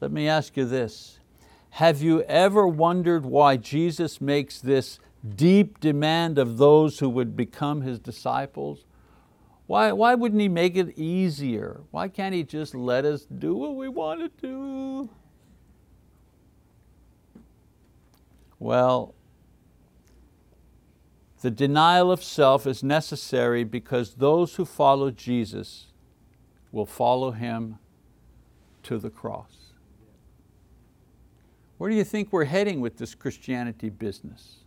Let 0.00 0.12
me 0.12 0.28
ask 0.28 0.56
you 0.56 0.64
this, 0.64 1.18
have 1.70 2.00
you 2.00 2.22
ever 2.22 2.66
wondered 2.66 3.26
why 3.26 3.56
Jesus 3.56 4.20
makes 4.20 4.60
this 4.60 4.98
deep 5.36 5.78
demand 5.80 6.38
of 6.38 6.58
those 6.58 7.00
who 7.00 7.08
would 7.10 7.36
become 7.36 7.82
His 7.82 7.98
disciples? 7.98 8.84
Why, 9.70 9.92
why 9.92 10.16
wouldn't 10.16 10.40
He 10.40 10.48
make 10.48 10.74
it 10.74 10.98
easier? 10.98 11.82
Why 11.92 12.08
can't 12.08 12.34
He 12.34 12.42
just 12.42 12.74
let 12.74 13.04
us 13.04 13.24
do 13.26 13.54
what 13.54 13.76
we 13.76 13.88
want 13.88 14.18
to 14.18 14.28
do? 14.44 15.08
Well, 18.58 19.14
the 21.40 21.52
denial 21.52 22.10
of 22.10 22.24
self 22.24 22.66
is 22.66 22.82
necessary 22.82 23.62
because 23.62 24.14
those 24.14 24.56
who 24.56 24.64
follow 24.64 25.12
Jesus 25.12 25.92
will 26.72 26.84
follow 26.84 27.30
Him 27.30 27.78
to 28.82 28.98
the 28.98 29.08
cross. 29.08 29.72
Where 31.78 31.88
do 31.88 31.94
you 31.94 32.02
think 32.02 32.32
we're 32.32 32.42
heading 32.46 32.80
with 32.80 32.96
this 32.96 33.14
Christianity 33.14 33.88
business? 33.88 34.64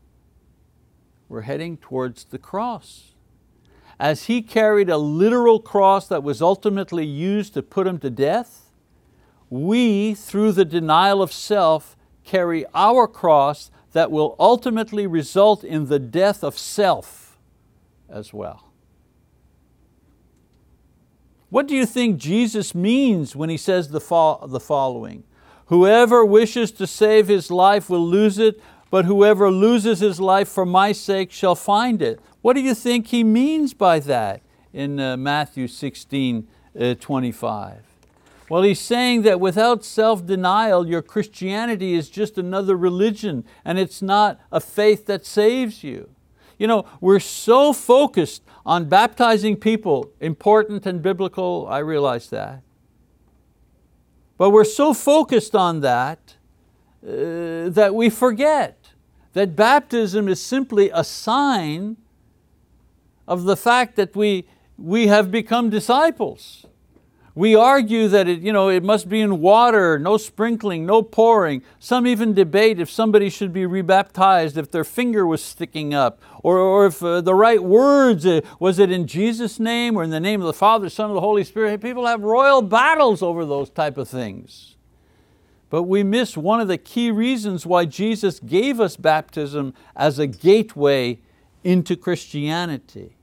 We're 1.28 1.42
heading 1.42 1.76
towards 1.76 2.24
the 2.24 2.38
cross 2.38 3.13
as 4.00 4.26
he 4.26 4.42
carried 4.42 4.90
a 4.90 4.98
literal 4.98 5.60
cross 5.60 6.08
that 6.08 6.24
was 6.24 6.42
ultimately 6.42 7.06
used 7.06 7.54
to 7.54 7.62
put 7.62 7.88
him 7.88 8.00
to 8.00 8.10
death, 8.10 8.72
we, 9.50 10.14
through 10.14 10.52
the 10.52 10.66
denial 10.66 11.22
of 11.22 11.32
self, 11.32 11.96
carry 12.24 12.66
our 12.74 13.08
cross 13.08 13.70
that 13.92 14.12
will 14.12 14.36
ultimately 14.40 15.06
result 15.06 15.64
in 15.64 15.88
the 15.88 16.00
death 16.00 16.44
of 16.44 16.58
self 16.58 17.38
as 18.10 18.34
well. 18.34 18.72
What 21.50 21.68
do 21.68 21.76
you 21.76 21.86
think 21.86 22.18
Jesus 22.18 22.74
means 22.74 23.36
when 23.36 23.50
He 23.50 23.58
says 23.58 23.90
the, 23.90 24.02
fo 24.02 24.48
the 24.48 24.60
following? 24.60 25.24
Whoever 25.68 26.26
wishes 26.26 26.72
to 26.74 26.88
save 26.88 27.28
his 27.28 27.50
life 27.50 27.90
will 27.90 28.06
lose 28.06 28.38
it, 28.38 28.60
but 28.94 29.06
whoever 29.06 29.50
loses 29.50 30.02
his 30.02 30.20
life 30.20 30.48
for 30.48 30.68
my 30.68 30.92
sake 30.92 31.32
shall 31.32 31.56
find 31.56 32.00
it. 32.00 32.20
What 32.44 32.54
do 32.54 32.62
you 32.62 32.76
think 32.76 33.08
he 33.08 33.24
means 33.24 33.74
by 33.74 33.98
that 34.02 34.44
in 34.72 35.00
uh, 35.00 35.18
Matthew 35.18 35.68
16, 35.68 36.48
uh, 36.80 36.94
25? 37.00 37.82
Well, 38.52 38.62
he's 38.62 38.80
saying 38.80 39.24
that 39.24 39.40
without 39.40 39.84
self-denial, 39.84 40.88
your 40.88 41.02
Christianity 41.02 41.96
is 41.96 42.08
just 42.08 42.38
another 42.38 42.78
religion 42.78 43.46
and 43.66 43.80
it's 43.80 44.04
not 44.04 44.40
a 44.52 44.60
faith 44.60 45.08
that 45.08 45.26
saves 45.26 45.84
you. 45.84 46.12
You 46.60 46.68
know, 46.68 46.86
we're 47.02 47.20
so 47.20 47.74
focused 47.74 48.44
on 48.64 48.90
baptizing 48.90 49.56
people, 49.56 50.12
important 50.20 50.86
and 50.86 51.02
biblical, 51.02 51.66
I 51.68 51.80
realize 51.80 52.30
that. 52.30 52.62
But 54.38 54.52
we're 54.52 54.64
so 54.64 54.94
focused 54.94 55.56
on 55.56 55.80
that 55.80 56.36
uh, 57.04 57.70
that 57.70 57.96
we 57.96 58.12
forget 58.12 58.83
that 59.34 59.56
baptism 59.56 60.28
is 60.28 60.42
simply 60.42 60.90
a 60.94 61.04
sign 61.04 61.98
of 63.28 63.44
the 63.44 63.58
fact 63.58 63.96
that 63.96 64.16
we, 64.16 64.48
we 64.78 65.08
have 65.08 65.32
become 65.32 65.70
disciples. 65.70 66.66
We 67.36 67.56
argue 67.56 68.08
that 68.10 68.28
it, 68.28 68.42
you 68.42 68.54
know, 68.54 68.70
it 68.70 68.84
must 68.84 69.10
be 69.10 69.20
in 69.20 69.42
water, 69.42 69.98
no 69.98 70.18
sprinkling, 70.18 70.86
no 70.86 71.02
pouring. 71.02 71.64
Some 71.80 72.06
even 72.06 72.36
debate 72.36 72.80
if 72.80 72.92
somebody 72.92 73.28
should 73.32 73.52
be 73.52 73.66
rebaptized 73.66 74.56
if 74.56 74.70
their 74.70 74.84
finger 74.84 75.26
was 75.26 75.44
sticking 75.44 75.96
up, 75.96 76.22
or, 76.44 76.60
or 76.60 76.86
if 76.86 77.02
uh, 77.02 77.22
the 77.22 77.34
right 77.34 77.64
words, 77.64 78.28
uh, 78.28 78.42
was 78.60 78.78
it 78.78 78.92
in 78.92 79.08
Jesus' 79.08 79.60
name 79.60 79.96
or 79.98 80.04
in 80.04 80.12
the 80.12 80.20
name 80.20 80.42
of 80.42 80.48
the 80.48 80.54
Father, 80.54 80.90
Son, 80.90 81.10
and 81.10 81.18
the 81.18 81.22
Holy 81.22 81.44
Spirit? 81.44 81.82
People 81.82 82.06
have 82.06 82.22
royal 82.22 82.62
battles 82.62 83.24
over 83.24 83.46
those 83.46 83.72
type 83.72 83.98
of 83.98 84.08
things. 84.08 84.73
But 85.74 85.84
we 85.86 86.04
miss 86.04 86.38
one 86.38 86.62
of 86.62 86.68
the 86.68 86.78
key 86.78 87.10
reasons 87.10 87.66
why 87.66 87.86
Jesus 87.86 88.40
gave 88.40 88.80
us 88.80 88.96
baptism 88.96 89.74
as 89.96 90.20
a 90.20 90.28
gateway 90.28 91.18
into 91.64 91.96
Christianity. 91.96 93.16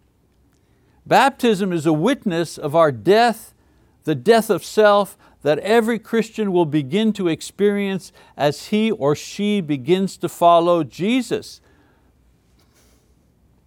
Baptism 1.06 1.72
is 1.72 1.86
a 1.86 1.92
witness 1.92 2.58
of 2.58 2.74
our 2.74 2.90
death, 2.90 3.54
the 4.02 4.16
death 4.16 4.50
of 4.50 4.64
self, 4.64 5.16
that 5.42 5.60
every 5.60 6.00
Christian 6.00 6.50
will 6.50 6.66
begin 6.66 7.12
to 7.12 7.28
experience 7.28 8.12
as 8.36 8.66
he 8.66 8.90
or 8.90 9.14
she 9.14 9.60
begins 9.60 10.16
to 10.16 10.28
follow 10.28 10.82
Jesus. 10.82 11.60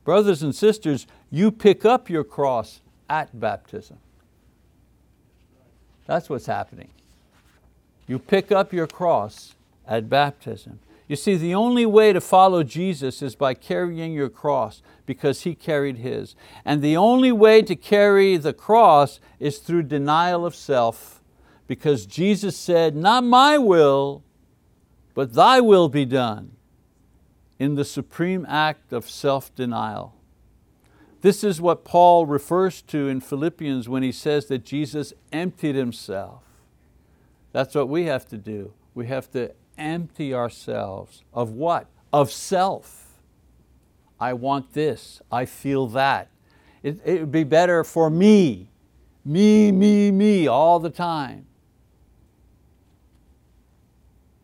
Brothers 0.03 0.43
and 0.43 0.53
sisters, 0.53 1.07
you 1.31 1.51
pick 1.51 1.85
up 1.85 2.09
your 2.09 2.25
cross 2.25 2.81
at 3.09 3.39
baptism. 3.39 3.99
That's 6.05 6.29
what's 6.29 6.47
happening. 6.47 6.89
You 8.07 8.19
pick 8.19 8.51
up 8.51 8.73
your 8.73 8.87
cross 8.87 9.55
at 9.87 10.09
baptism. 10.09 10.79
You 11.07 11.15
see, 11.15 11.35
the 11.35 11.53
only 11.53 11.85
way 11.85 12.13
to 12.13 12.21
follow 12.21 12.63
Jesus 12.63 13.21
is 13.21 13.35
by 13.35 13.53
carrying 13.53 14.13
your 14.13 14.29
cross 14.29 14.81
because 15.05 15.41
He 15.41 15.53
carried 15.53 15.97
His. 15.97 16.35
And 16.63 16.81
the 16.81 16.97
only 16.97 17.31
way 17.31 17.61
to 17.61 17.75
carry 17.75 18.37
the 18.37 18.53
cross 18.53 19.19
is 19.39 19.59
through 19.59 19.83
denial 19.83 20.45
of 20.45 20.55
self 20.55 21.21
because 21.67 22.05
Jesus 22.05 22.57
said, 22.57 22.95
not 22.95 23.23
my 23.23 23.57
will, 23.57 24.23
but 25.13 25.33
thy 25.33 25.61
will 25.61 25.89
be 25.89 26.05
done 26.05 26.51
in 27.59 27.75
the 27.75 27.85
supreme 27.85 28.45
act 28.49 28.91
of 28.91 29.09
self-denial. 29.09 30.15
This 31.21 31.43
is 31.43 31.61
what 31.61 31.85
Paul 31.85 32.25
refers 32.25 32.81
to 32.83 33.07
in 33.07 33.21
Philippians 33.21 33.87
when 33.87 34.03
he 34.03 34.11
says 34.11 34.47
that 34.47 34.65
Jesus 34.65 35.13
emptied 35.31 35.75
Himself. 35.75 36.43
That's 37.53 37.73
what 37.75 37.87
we 37.87 38.05
have 38.05 38.27
to 38.29 38.37
do. 38.37 38.73
We 38.93 39.07
have 39.07 39.31
to 39.31 39.53
empty 39.77 40.33
ourselves 40.33 41.23
of 41.33 41.51
what? 41.51 41.87
Of 42.11 42.31
self. 42.31 43.21
I 44.19 44.33
want 44.33 44.73
this, 44.73 45.21
I 45.31 45.45
feel 45.45 45.87
that. 45.87 46.29
It, 46.81 46.99
it 47.05 47.19
would 47.21 47.31
be 47.31 47.43
better 47.43 47.83
for 47.83 48.09
me, 48.09 48.69
me, 49.23 49.71
me, 49.71 50.11
me 50.11 50.47
all 50.47 50.79
the 50.79 50.89
time. 50.89 51.45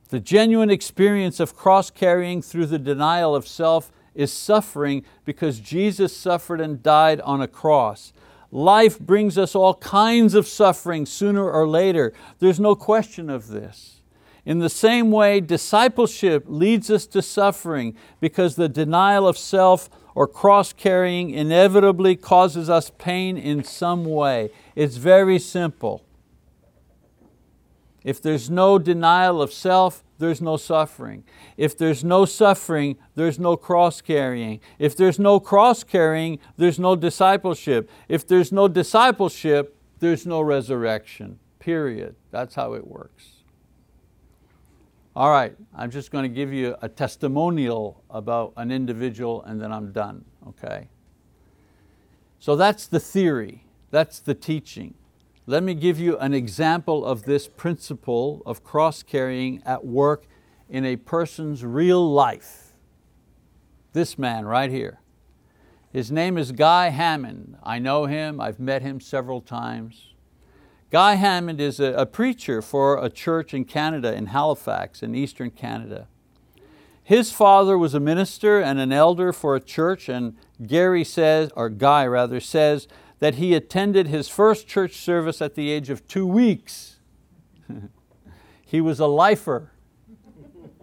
The 0.09 0.19
genuine 0.19 0.69
experience 0.69 1.39
of 1.39 1.55
cross 1.55 1.91
carrying 1.91 2.41
through 2.41 2.67
the 2.67 2.79
denial 2.79 3.35
of 3.35 3.47
self 3.47 3.91
is 4.15 4.33
suffering 4.33 5.05
because 5.23 5.59
Jesus 5.59 6.15
suffered 6.15 6.59
and 6.59 6.81
died 6.81 7.21
on 7.21 7.41
a 7.41 7.47
cross. 7.47 8.11
Life 8.51 8.99
brings 8.99 9.37
us 9.37 9.53
all 9.53 9.75
kinds 9.75 10.33
of 10.33 10.47
suffering 10.47 11.05
sooner 11.05 11.49
or 11.49 11.67
later. 11.67 12.13
There's 12.39 12.59
no 12.59 12.75
question 12.75 13.29
of 13.29 13.47
this. 13.47 14.01
In 14.45 14.59
the 14.59 14.69
same 14.69 15.11
way, 15.11 15.39
discipleship 15.39 16.45
leads 16.47 16.89
us 16.89 17.05
to 17.07 17.21
suffering 17.21 17.95
because 18.19 18.55
the 18.55 18.69
denial 18.69 19.27
of 19.27 19.37
self 19.37 19.89
or 20.15 20.27
cross-carrying 20.27 21.29
inevitably 21.29 22.15
causes 22.15 22.69
us 22.69 22.91
pain 22.97 23.37
in 23.37 23.63
some 23.63 24.05
way. 24.05 24.49
It's 24.75 24.97
very 24.97 25.37
simple. 25.37 26.03
If 28.03 28.21
there's 28.21 28.49
no 28.49 28.79
denial 28.79 29.41
of 29.41 29.53
self, 29.53 30.03
there's 30.19 30.41
no 30.41 30.57
suffering. 30.57 31.23
If 31.57 31.77
there's 31.77 32.03
no 32.03 32.25
suffering, 32.25 32.97
there's 33.15 33.39
no 33.39 33.57
cross-carrying. 33.57 34.59
If 34.77 34.95
there's 34.95 35.17
no 35.17 35.39
cross-carrying, 35.39 36.39
there's 36.57 36.77
no 36.77 36.95
discipleship. 36.95 37.89
If 38.07 38.27
there's 38.27 38.51
no 38.51 38.67
discipleship, 38.67 39.75
there's 39.99 40.25
no 40.27 40.41
resurrection, 40.41 41.39
period. 41.59 42.15
That's 42.31 42.55
how 42.55 42.73
it 42.73 42.85
works. 42.85 43.37
All 45.15 45.31
right, 45.31 45.55
I'm 45.75 45.91
just 45.91 46.11
going 46.11 46.23
to 46.23 46.29
give 46.29 46.53
you 46.53 46.75
a 46.81 46.87
testimonial 46.87 48.03
about 48.09 48.53
an 48.55 48.71
individual 48.71 49.43
and 49.43 49.59
then 49.59 49.71
I'm 49.71 49.91
done, 49.91 50.23
okay? 50.47 50.87
So 52.39 52.55
that's 52.55 52.87
the 52.87 52.99
theory, 52.99 53.65
that's 53.91 54.19
the 54.19 54.33
teaching. 54.33 54.93
Let 55.49 55.63
me 55.63 55.73
give 55.73 55.99
you 55.99 56.15
an 56.19 56.35
example 56.35 57.03
of 57.03 57.23
this 57.23 57.47
principle 57.47 58.43
of 58.45 58.63
cross-carrying 58.63 59.63
at 59.65 59.83
work 59.83 60.27
in 60.69 60.85
a 60.85 60.95
person's 60.95 61.65
real 61.65 62.07
life. 62.07 62.75
This 63.93 64.15
man 64.15 64.45
right 64.45 64.69
here. 64.69 64.99
His 65.91 66.11
name 66.11 66.37
is 66.37 66.51
Guy 66.51 66.89
Hammond. 66.89 67.57
I 67.63 67.79
know 67.79 68.05
him, 68.05 68.39
I've 68.39 68.59
met 68.59 68.83
him 68.83 68.99
several 68.99 69.41
times. 69.41 70.13
Guy 70.91 71.15
Hammond 71.15 71.59
is 71.59 71.79
a, 71.79 71.93
a 71.93 72.05
preacher 72.05 72.61
for 72.61 73.03
a 73.03 73.09
church 73.09 73.51
in 73.51 73.65
Canada, 73.65 74.13
in 74.13 74.27
Halifax, 74.27 75.01
in 75.01 75.15
eastern 75.15 75.49
Canada. 75.49 76.07
His 77.03 77.31
father 77.31 77.75
was 77.75 77.95
a 77.95 77.99
minister 77.99 78.61
and 78.61 78.77
an 78.77 78.91
elder 78.91 79.33
for 79.33 79.55
a 79.55 79.59
church 79.59 80.09
and 80.09 80.37
Gary 80.63 81.03
says, 81.03 81.49
or 81.55 81.69
Guy 81.69 82.05
rather, 82.05 82.39
says 82.39 82.87
that 83.19 83.35
he 83.35 83.53
attended 83.53 84.07
his 84.07 84.29
first 84.29 84.67
church 84.67 84.95
service 84.95 85.41
at 85.41 85.55
the 85.55 85.69
age 85.71 85.89
of 85.89 86.07
two 86.07 86.25
weeks. 86.25 86.99
he 88.65 88.81
was 88.81 88.99
a 88.99 89.07
lifer. 89.07 89.71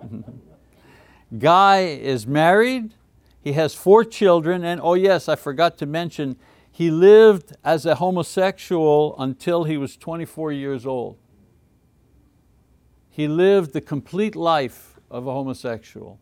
Guy 1.39 1.81
is 1.81 2.27
married, 2.27 2.95
he 3.43 3.53
has 3.55 3.75
four 3.75 4.05
children, 4.05 4.65
and 4.65 4.81
oh 4.83 4.95
yes, 4.95 5.29
I 5.29 5.37
forgot 5.37 5.77
to 5.79 5.87
mention, 5.87 6.37
he 6.71 6.91
lived 6.91 7.57
as 7.65 7.87
a 7.87 7.97
homosexual 7.97 9.17
until 9.19 9.65
he 9.65 9.77
was 9.77 9.97
24 9.97 10.53
years 10.53 10.87
old. 10.87 11.17
He 13.09 13.29
lived 13.29 13.73
the 13.73 13.81
complete 13.81 14.37
life 14.37 15.01
of 15.11 15.27
a 15.27 15.33
homosexual 15.33 16.21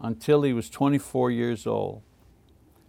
until 0.00 0.42
he 0.42 0.52
was 0.52 0.70
24 0.70 1.32
years 1.32 1.66
old. 1.66 2.02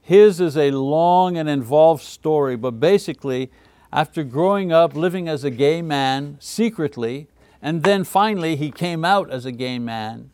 His 0.01 0.41
is 0.41 0.57
a 0.57 0.71
long 0.71 1.37
and 1.37 1.47
involved 1.47 2.03
story, 2.03 2.55
but 2.55 2.79
basically, 2.79 3.51
after 3.93 4.23
growing 4.23 4.71
up 4.71 4.95
living 4.95 5.27
as 5.27 5.43
a 5.43 5.51
gay 5.51 5.81
man 5.81 6.37
secretly, 6.39 7.27
and 7.61 7.83
then 7.83 8.03
finally 8.03 8.55
he 8.55 8.71
came 8.71 9.05
out 9.05 9.29
as 9.29 9.45
a 9.45 9.51
gay 9.51 9.77
man 9.77 10.31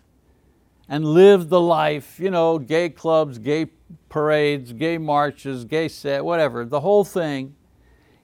and 0.87 1.03
lived 1.03 1.49
the 1.49 1.59
life, 1.59 2.19
you 2.19 2.31
know, 2.31 2.57
gay 2.57 2.89
clubs, 2.89 3.39
gay 3.39 3.65
parades, 4.09 4.71
gay 4.73 4.97
marches, 4.97 5.65
gay 5.65 5.87
set, 5.87 6.23
whatever, 6.23 6.63
the 6.63 6.79
whole 6.79 7.03
thing, 7.03 7.55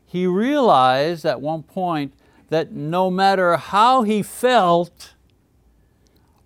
he 0.05 0.27
realized 0.27 1.25
at 1.25 1.41
one 1.41 1.63
point 1.63 2.13
that 2.49 2.71
no 2.71 3.09
matter 3.09 3.57
how 3.57 4.03
he 4.03 4.21
felt, 4.21 5.15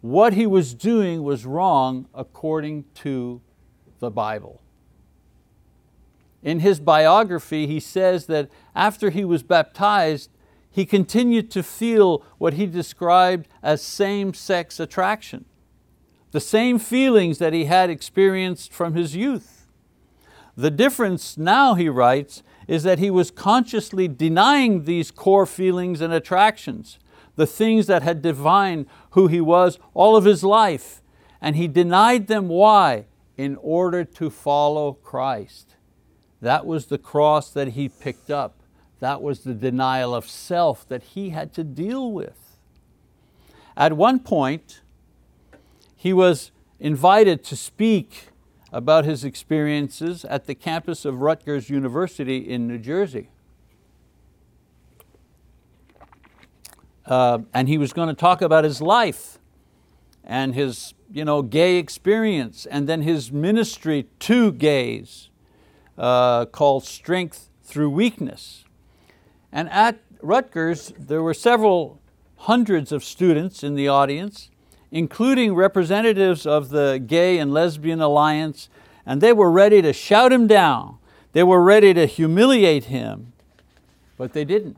what 0.01 0.33
he 0.33 0.47
was 0.47 0.73
doing 0.73 1.21
was 1.21 1.45
wrong 1.45 2.07
according 2.13 2.85
to 2.95 3.41
the 3.99 4.09
Bible. 4.09 4.61
In 6.47 6.61
his 6.61 6.79
biography, 6.79 7.67
he 7.67 7.81
says 7.81 8.27
that 8.27 8.49
after 8.73 9.09
he 9.09 9.25
was 9.25 9.43
baptized, 9.43 10.29
he 10.71 10.85
continued 10.85 11.51
to 11.51 11.61
feel 11.61 12.23
what 12.37 12.53
he 12.53 12.65
described 12.65 13.49
as 13.61 13.81
same-sex 13.81 14.79
attraction 14.79 15.43
the 16.31 16.39
same 16.39 16.79
feelings 16.79 17.37
that 17.39 17.51
he 17.51 17.65
had 17.65 17.89
experienced 17.89 18.71
from 18.71 18.93
his 18.93 19.13
youth. 19.13 19.67
The 20.55 20.71
difference 20.71 21.37
now, 21.37 21.73
he 21.73 21.89
writes, 21.89 22.43
is 22.65 22.83
that 22.83 22.99
he 22.99 23.09
was 23.09 23.29
consciously 23.29 24.07
denying 24.07 24.85
these 24.85 25.11
core 25.11 25.45
feelings 25.45 25.99
and 25.99 26.13
attractions, 26.13 26.97
the 27.35 27.47
things 27.47 27.87
that 27.87 28.03
had 28.03 28.21
defined 28.21 28.85
who 29.11 29.27
he 29.27 29.41
was 29.41 29.79
all 29.93 30.15
of 30.15 30.23
his 30.23 30.43
life. 30.45 31.01
And 31.41 31.57
he 31.57 31.67
denied 31.67 32.27
them, 32.27 32.47
why? 32.47 33.07
In 33.35 33.57
order 33.61 34.05
to 34.05 34.29
follow 34.29 34.93
Christ. 34.93 35.66
That 36.41 36.65
was 36.65 36.85
the 36.85 36.97
cross 36.97 37.49
that 37.51 37.69
he 37.69 37.89
picked 37.89 38.29
up. 38.29 38.61
That 38.99 39.21
was 39.21 39.41
the 39.41 39.53
denial 39.53 40.15
of 40.15 40.27
self 40.27 40.87
that 40.87 41.03
he 41.03 41.29
had 41.29 41.53
to 41.53 41.63
deal 41.63 42.11
with. 42.11 42.57
At 43.75 43.93
one 43.93 44.19
point, 44.19 44.81
he 45.95 46.13
was 46.13 46.51
invited 46.79 47.43
to 47.45 47.55
speak 47.55 48.29
about 48.71 49.05
his 49.05 49.23
experiences 49.23 50.25
at 50.25 50.45
the 50.45 50.55
campus 50.55 51.05
of 51.05 51.21
Rutgers 51.21 51.69
University 51.69 52.37
in 52.37 52.67
New 52.67 52.77
Jersey. 52.77 53.29
Uh, 57.05 57.39
and 57.53 57.69
he 57.69 57.77
was 57.77 57.93
going 57.93 58.09
to 58.09 58.13
talk 58.13 58.41
about 58.41 58.63
his 58.63 58.81
life 58.81 59.39
and 60.23 60.53
his 60.53 60.93
you 61.11 61.23
know, 61.23 61.41
gay 61.41 61.77
experience 61.77 62.65
and 62.65 62.87
then 62.87 63.01
his 63.01 63.31
ministry 63.31 64.07
to 64.19 64.51
gays 64.51 65.29
uh, 65.97 66.45
called 66.45 66.85
Strength 66.85 67.49
Through 67.63 67.89
Weakness. 67.89 68.65
And 69.51 69.69
at 69.69 69.99
Rutgers, 70.21 70.93
there 70.97 71.21
were 71.21 71.33
several 71.33 71.99
hundreds 72.37 72.91
of 72.91 73.03
students 73.03 73.63
in 73.63 73.75
the 73.75 73.87
audience 73.87 74.49
including 74.91 75.53
representatives 75.53 76.45
of 76.45 76.69
the 76.69 77.01
Gay 77.05 77.37
and 77.39 77.53
Lesbian 77.53 78.01
Alliance, 78.01 78.69
and 79.05 79.21
they 79.21 79.33
were 79.33 79.51
ready 79.51 79.81
to 79.81 79.93
shout 79.93 80.31
him 80.31 80.47
down. 80.47 80.97
They 81.33 81.43
were 81.43 81.61
ready 81.61 81.93
to 81.93 82.05
humiliate 82.05 82.85
him, 82.85 83.33
but 84.17 84.33
they 84.33 84.45
didn't. 84.45 84.77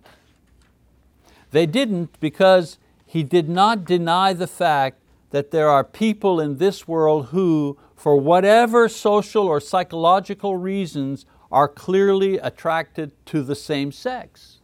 They 1.52 1.66
didn't 1.66 2.20
because 2.20 2.78
he 3.06 3.24
did 3.24 3.50
not 3.50 3.86
deny 3.86 4.34
the 4.34 4.48
fact 4.48 5.00
that 5.32 5.52
there 5.52 5.70
are 5.70 5.84
people 5.84 6.40
in 6.40 6.58
this 6.58 6.88
world 6.88 7.28
who, 7.28 7.78
for 8.00 8.16
whatever 8.16 8.88
social 8.88 9.46
or 9.46 9.60
psychological 9.60 10.56
reasons, 10.56 11.26
are 11.52 11.68
clearly 11.68 12.38
attracted 12.38 13.12
to 13.26 13.44
the 13.44 13.56
same 13.56 13.92
sex. 13.92 14.60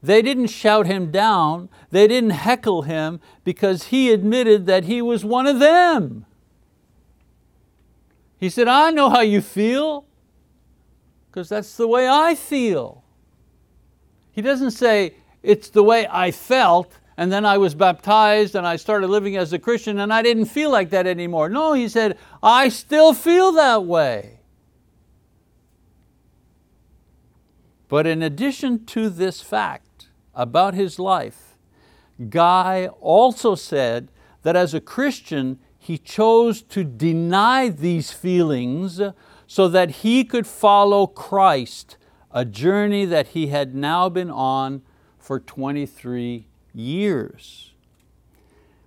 They 0.00 0.22
didn't 0.22 0.46
shout 0.46 0.86
him 0.86 1.10
down, 1.10 1.68
they 1.90 2.06
didn't 2.06 2.30
heckle 2.30 2.82
him 2.82 3.20
because 3.42 3.84
he 3.88 4.12
admitted 4.12 4.66
that 4.66 4.84
he 4.84 5.02
was 5.02 5.24
one 5.24 5.46
of 5.46 5.58
them. 5.58 6.24
He 8.38 8.48
said, 8.48 8.68
I 8.68 8.90
know 8.90 9.10
how 9.10 9.22
you 9.22 9.40
feel, 9.40 10.06
because 11.26 11.48
that's 11.48 11.76
the 11.76 11.88
way 11.88 12.08
I 12.08 12.36
feel. 12.36 13.02
He 14.30 14.40
doesn't 14.40 14.70
say, 14.70 15.16
it's 15.42 15.68
the 15.68 15.82
way 15.82 16.06
I 16.08 16.30
felt, 16.30 16.99
and 17.20 17.30
then 17.30 17.44
I 17.44 17.58
was 17.58 17.74
baptized 17.74 18.54
and 18.54 18.66
I 18.66 18.76
started 18.76 19.08
living 19.08 19.36
as 19.36 19.52
a 19.52 19.58
Christian 19.58 20.00
and 20.00 20.10
I 20.10 20.22
didn't 20.22 20.46
feel 20.46 20.70
like 20.70 20.88
that 20.88 21.06
anymore. 21.06 21.50
No, 21.50 21.74
he 21.74 21.86
said, 21.86 22.16
I 22.42 22.70
still 22.70 23.12
feel 23.12 23.52
that 23.52 23.84
way. 23.84 24.40
But 27.88 28.06
in 28.06 28.22
addition 28.22 28.86
to 28.86 29.10
this 29.10 29.42
fact, 29.42 30.08
about 30.34 30.72
his 30.72 30.98
life, 30.98 31.58
Guy 32.30 32.88
also 33.02 33.54
said 33.54 34.10
that 34.40 34.56
as 34.56 34.72
a 34.72 34.80
Christian, 34.80 35.58
he 35.76 35.98
chose 35.98 36.62
to 36.62 36.84
deny 36.84 37.68
these 37.68 38.12
feelings 38.12 38.98
so 39.46 39.68
that 39.68 39.90
he 39.90 40.24
could 40.24 40.46
follow 40.46 41.06
Christ, 41.06 41.98
a 42.30 42.46
journey 42.46 43.04
that 43.04 43.28
he 43.28 43.48
had 43.48 43.74
now 43.74 44.08
been 44.08 44.30
on 44.30 44.80
for 45.18 45.38
23 45.38 46.46
years. 46.74 47.72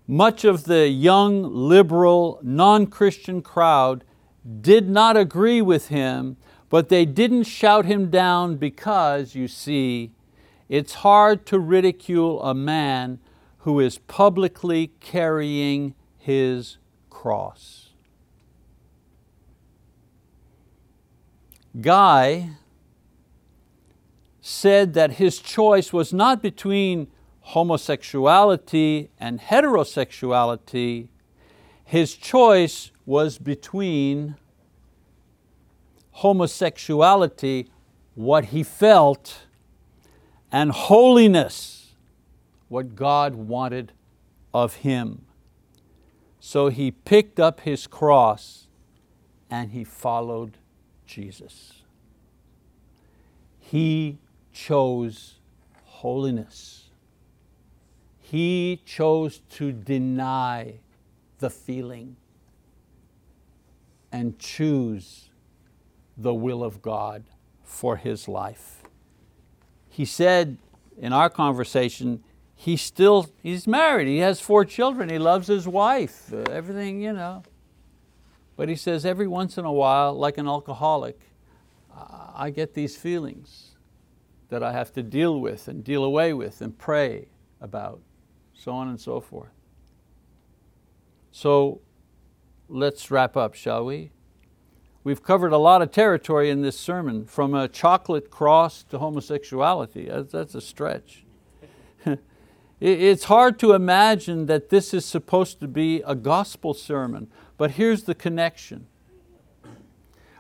Much 0.08 0.44
of 0.44 0.66
the 0.66 0.88
young, 0.90 1.44
liberal, 1.44 2.40
non-Christian 2.44 3.42
crowd 3.42 4.04
did 4.62 4.90
not 4.90 5.16
agree 5.16 5.62
with 5.62 5.88
him, 5.88 6.36
but 6.70 6.90
they 6.90 7.06
didn't 7.06 7.44
shout 7.44 7.86
him 7.86 8.10
down 8.10 8.58
because, 8.58 9.36
you 9.36 9.48
see, 9.48 10.12
it's 10.68 10.96
hard 10.96 11.46
to 11.46 11.60
ridicule 11.60 12.42
a 12.44 12.54
man 12.54 13.20
who 13.60 13.80
is 13.80 13.98
publicly 14.00 14.92
carrying 15.00 15.96
his 16.18 16.78
cross. 17.10 17.92
Guy 21.80 22.52
said 24.42 24.94
that 24.94 25.14
his 25.14 25.40
choice 25.40 25.94
was 25.94 26.12
not 26.12 26.42
between 26.42 27.08
homosexuality 27.44 29.10
and 29.20 29.40
heterosexuality, 29.40 31.10
his 31.84 32.16
choice 32.16 32.92
was 33.06 33.38
between 33.38 34.36
homosexuality, 36.12 37.68
what 38.16 38.46
he 38.46 38.64
felt, 38.64 39.46
and 40.52 40.72
holiness, 40.72 41.96
what 42.70 42.96
God 42.96 43.36
wanted 43.36 43.92
of 44.54 44.76
him. 44.76 45.26
So 46.40 46.70
he 46.70 46.92
picked 46.92 47.40
up 47.40 47.62
his 47.62 47.88
cross 47.88 48.68
and 49.50 49.72
he 49.72 49.84
followed 49.84 50.58
Jesus. 51.06 51.84
He 53.60 54.20
chose 54.52 55.40
holiness. 55.84 56.83
He 58.34 58.82
chose 58.84 59.42
to 59.52 59.72
deny 59.72 60.80
the 61.38 61.52
feeling 61.52 62.16
and 64.12 64.40
choose 64.40 65.30
the 66.18 66.34
will 66.34 66.64
of 66.64 66.82
God 66.82 67.26
for 67.64 67.98
his 67.98 68.28
life 68.28 68.84
he 69.94 70.06
said 70.06 70.58
in 70.98 71.14
our 71.14 71.30
conversation, 71.30 72.24
he's 72.56 72.82
still, 72.82 73.28
he's 73.44 73.68
married, 73.68 74.08
he 74.08 74.18
has 74.18 74.42
four 74.42 74.66
children, 74.66 75.08
he 75.08 75.20
loves 75.20 75.46
his 75.46 75.68
wife, 75.68 76.34
uh, 76.34 76.38
everything, 76.50 77.00
you 77.00 77.14
know. 77.14 77.44
But 78.56 78.70
he 78.70 78.76
says 78.76 79.06
every 79.06 79.28
once 79.28 79.56
in 79.60 79.66
a 79.66 79.72
while, 79.72 80.14
like 80.14 80.40
an 80.40 80.48
alcoholic, 80.48 81.20
I 82.36 82.50
get 82.50 82.74
these 82.74 82.98
feelings 82.98 83.76
that 84.50 84.64
I 84.64 84.72
have 84.72 84.92
to 84.94 85.04
deal 85.04 85.40
with 85.40 85.68
and 85.68 85.84
deal 85.84 86.04
away 86.04 86.34
with 86.34 86.62
and 86.62 86.76
pray 86.76 87.28
about, 87.62 88.02
so 88.54 88.72
on 88.72 88.88
and 88.88 89.00
so 89.00 89.20
forth. 89.20 89.52
So 91.32 91.82
let's 92.70 93.10
wrap 93.10 93.36
up, 93.36 93.56
shall 93.56 93.86
we? 93.86 94.12
We've 95.04 95.22
covered 95.22 95.52
a 95.52 95.58
lot 95.58 95.82
of 95.82 95.92
territory 95.92 96.50
in 96.50 96.62
this 96.62 96.80
sermon, 96.80 97.26
from 97.26 97.54
a 97.54 97.68
chocolate 97.68 98.30
cross 98.30 98.84
to 98.84 99.00
homosexuality. 99.00 100.10
That's 100.10 100.56
a 100.56 100.62
stretch. 100.62 101.26
it's 102.80 103.26
hard 103.26 103.60
to 103.60 103.74
imagine 103.74 104.46
that 104.46 104.70
this 104.70 104.94
is 104.94 105.06
supposed 105.06 105.60
to 105.60 105.68
be 105.68 106.02
a 106.06 106.16
gospel 106.16 106.74
sermon, 106.74 107.28
but 107.58 107.72
here's 107.72 108.04
the 108.04 108.16
connection. 108.16 108.88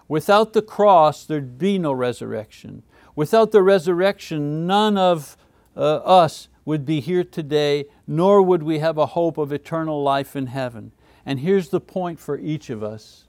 Without 0.07 0.53
the 0.53 0.61
cross, 0.61 1.25
there'd 1.25 1.57
be 1.57 1.77
no 1.77 1.91
resurrection. 1.91 2.83
Without 3.15 3.51
the 3.51 3.63
resurrection, 3.63 4.65
none 4.65 4.97
of 4.97 5.35
uh, 5.75 5.95
us 5.97 6.47
would 6.65 6.85
be 6.85 6.99
here 6.99 7.23
today, 7.23 7.85
nor 8.07 8.41
would 8.41 8.63
we 8.63 8.79
have 8.79 8.97
a 8.97 9.07
hope 9.07 9.37
of 9.37 9.51
eternal 9.51 10.01
life 10.01 10.35
in 10.35 10.47
heaven. 10.47 10.91
And 11.25 11.39
here's 11.39 11.69
the 11.69 11.81
point 11.81 12.19
for 12.19 12.37
each 12.37 12.69
of 12.69 12.83
us 12.83 13.25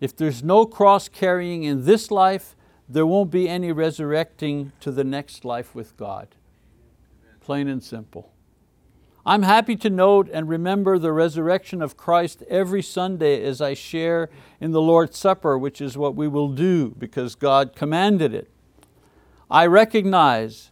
if 0.00 0.16
there's 0.16 0.44
no 0.44 0.64
cross 0.64 1.08
carrying 1.08 1.64
in 1.64 1.84
this 1.84 2.10
life, 2.10 2.54
there 2.88 3.06
won't 3.06 3.30
be 3.30 3.48
any 3.48 3.72
resurrecting 3.72 4.72
to 4.80 4.92
the 4.92 5.04
next 5.04 5.44
life 5.44 5.74
with 5.74 5.96
God. 5.96 6.28
Plain 7.40 7.68
and 7.68 7.82
simple. 7.82 8.32
I'm 9.26 9.42
happy 9.42 9.76
to 9.76 9.90
note 9.90 10.30
and 10.32 10.48
remember 10.48 10.98
the 10.98 11.12
resurrection 11.12 11.82
of 11.82 11.96
Christ 11.96 12.42
every 12.48 12.80
Sunday 12.80 13.42
as 13.42 13.60
I 13.60 13.74
share 13.74 14.30
in 14.60 14.70
the 14.70 14.80
Lord's 14.80 15.18
Supper, 15.18 15.58
which 15.58 15.80
is 15.80 15.98
what 15.98 16.14
we 16.14 16.28
will 16.28 16.48
do 16.48 16.94
because 16.96 17.34
God 17.34 17.74
commanded 17.74 18.32
it. 18.32 18.48
I 19.50 19.66
recognize 19.66 20.70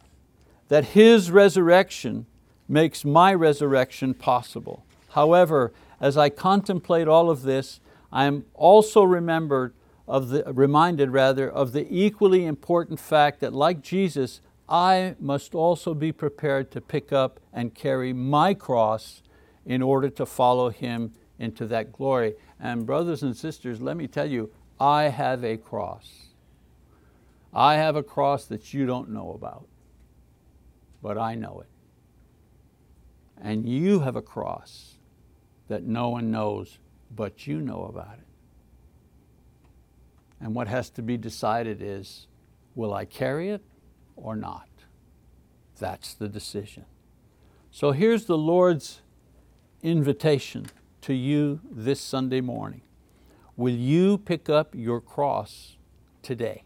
that 0.69 0.87
His 0.87 1.31
resurrection 1.31 2.27
makes 2.69 3.05
my 3.05 3.33
resurrection 3.33 4.15
possible. 4.15 4.85
However, 5.11 5.73
as 6.01 6.17
I 6.17 6.29
contemplate 6.29 7.09
all 7.09 7.31
of 7.31 7.43
this, 7.43 7.81
I 8.13 8.25
am 8.25 8.45
also 8.55 9.03
remembered 9.03 9.75
of 10.09 10.29
the, 10.29 10.45
reminded 10.53 11.11
rather 11.11 11.51
of 11.51 11.73
the 11.73 11.87
equally 11.91 12.45
important 12.45 13.01
fact 13.01 13.41
that 13.41 13.53
like 13.53 13.83
Jesus, 13.83 14.41
I 14.69 15.15
must 15.21 15.55
also 15.55 15.95
be 15.95 16.13
prepared 16.13 16.71
to 16.73 16.81
pick 16.81 17.13
up 17.13 17.41
and 17.53 17.75
carry 17.75 18.13
my 18.13 18.55
cross 18.55 19.23
in 19.65 19.83
order 19.83 20.09
to 20.11 20.27
follow 20.27 20.71
Him 20.71 21.13
into 21.39 21.67
that 21.67 21.93
glory. 21.93 22.35
And 22.61 22.87
brothers 22.87 23.23
and 23.23 23.37
sisters, 23.37 23.81
let 23.81 23.97
me 23.97 24.07
tell 24.07 24.31
you, 24.31 24.51
I 24.79 25.05
have 25.05 25.45
a 25.45 25.57
cross. 25.57 26.27
I 27.53 27.75
have 27.75 27.97
a 27.97 28.03
cross 28.03 28.45
that 28.47 28.75
you 28.75 28.87
don't 28.87 29.11
know 29.11 29.33
about, 29.33 29.67
but 31.03 31.19
I 31.19 31.35
know 31.35 31.61
it. 31.61 31.69
And 33.41 33.69
you 33.69 34.01
have 34.01 34.17
a 34.17 34.23
cross 34.23 34.95
that 35.69 35.83
no 35.85 36.09
one 36.09 36.31
knows 36.31 36.79
but 37.15 37.47
you 37.47 37.61
know 37.61 37.85
about 37.85 38.15
it. 38.19 38.27
And 40.41 40.55
what 40.55 40.69
has 40.69 40.91
to 40.91 41.03
be 41.03 41.17
decided 41.17 41.81
is, 41.81 42.27
will 42.75 42.93
I 42.93 43.05
carry 43.05 43.51
it 43.51 43.63
or 44.17 44.37
not? 44.37 44.69
That's 45.79 46.15
the 46.15 46.29
decision. 46.29 46.85
So 47.71 47.93
here's 47.93 48.25
the 48.25 48.39
Lord's 48.39 49.03
invitation 49.83 50.67
to 51.03 51.15
you 51.15 51.61
this 51.71 52.01
Sunday 52.01 52.41
morning. 52.41 52.83
Will 53.57 53.75
you 53.75 54.19
pick 54.19 54.51
up 54.51 54.75
your 54.75 55.01
cross 55.01 55.77
today? 56.23 56.65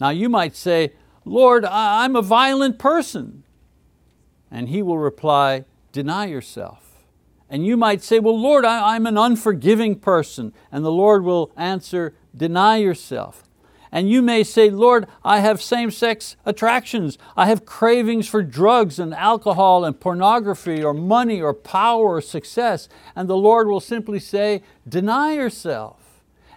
Now 0.00 0.10
you 0.10 0.28
might 0.28 0.56
say, 0.56 0.92
Lord, 1.24 1.64
I'm 1.64 2.16
a 2.16 2.22
violent 2.22 2.78
person. 2.78 3.44
And 4.50 4.68
He 4.68 4.82
will 4.82 4.98
reply, 4.98 5.64
deny 5.92 6.26
yourself 6.26 6.84
and 7.54 7.64
you 7.64 7.76
might 7.76 8.02
say, 8.02 8.18
well, 8.18 8.36
Lord, 8.36 8.64
I, 8.64 8.96
am 8.96 9.06
an 9.06 9.16
unforgiving 9.16 9.96
person. 10.00 10.52
And 10.72 10.84
the 10.84 10.90
Lord 10.90 11.22
will 11.22 11.52
answer, 11.56 12.14
deny 12.36 12.78
yourself. 12.78 13.44
And 13.92 14.10
you 14.10 14.22
may 14.22 14.42
say, 14.42 14.70
Lord, 14.70 15.06
I 15.22 15.38
have 15.38 15.62
same-sex 15.62 16.34
attractions. 16.44 17.16
I 17.36 17.46
have 17.46 17.64
cravings 17.64 18.26
for 18.26 18.42
drugs 18.42 18.98
and 18.98 19.14
alcohol 19.14 19.84
and 19.84 20.00
pornography 20.00 20.82
or 20.82 20.92
money 20.92 21.40
or 21.40 21.54
power 21.54 22.16
or 22.16 22.20
success. 22.20 22.88
And 23.14 23.28
the 23.28 23.36
Lord 23.36 23.68
will 23.68 23.78
simply 23.78 24.18
say, 24.18 24.62
deny 24.88 25.34
yourself. 25.34 26.03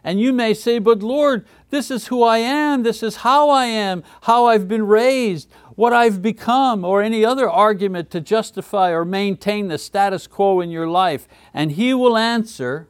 And 0.07 0.21
you 0.21 0.31
may 0.31 0.53
say, 0.53 0.79
but 0.79 1.03
Lord, 1.03 1.45
this 1.69 1.91
is 1.91 2.07
who 2.07 2.23
I 2.23 2.37
am, 2.37 2.83
this 2.83 3.03
is 3.03 3.17
how 3.17 3.49
I 3.49 3.65
am, 3.65 4.03
how 4.21 4.45
I've 4.45 4.65
been 4.65 4.87
raised 4.87 5.49
what 5.75 5.91
I've 5.91 6.21
become, 6.23 6.85
or 6.85 7.03
any 7.03 7.25
other 7.25 7.47
argument 7.47 8.09
to 8.09 8.21
justify 8.21 8.89
or 8.89 9.03
maintain 9.03 9.67
the 9.67 9.77
status 9.77 10.25
quo 10.25 10.61
in 10.61 10.71
your 10.71 10.87
life. 10.87 11.27
And 11.53 11.73
He 11.73 11.93
will 11.93 12.17
answer, 12.17 12.87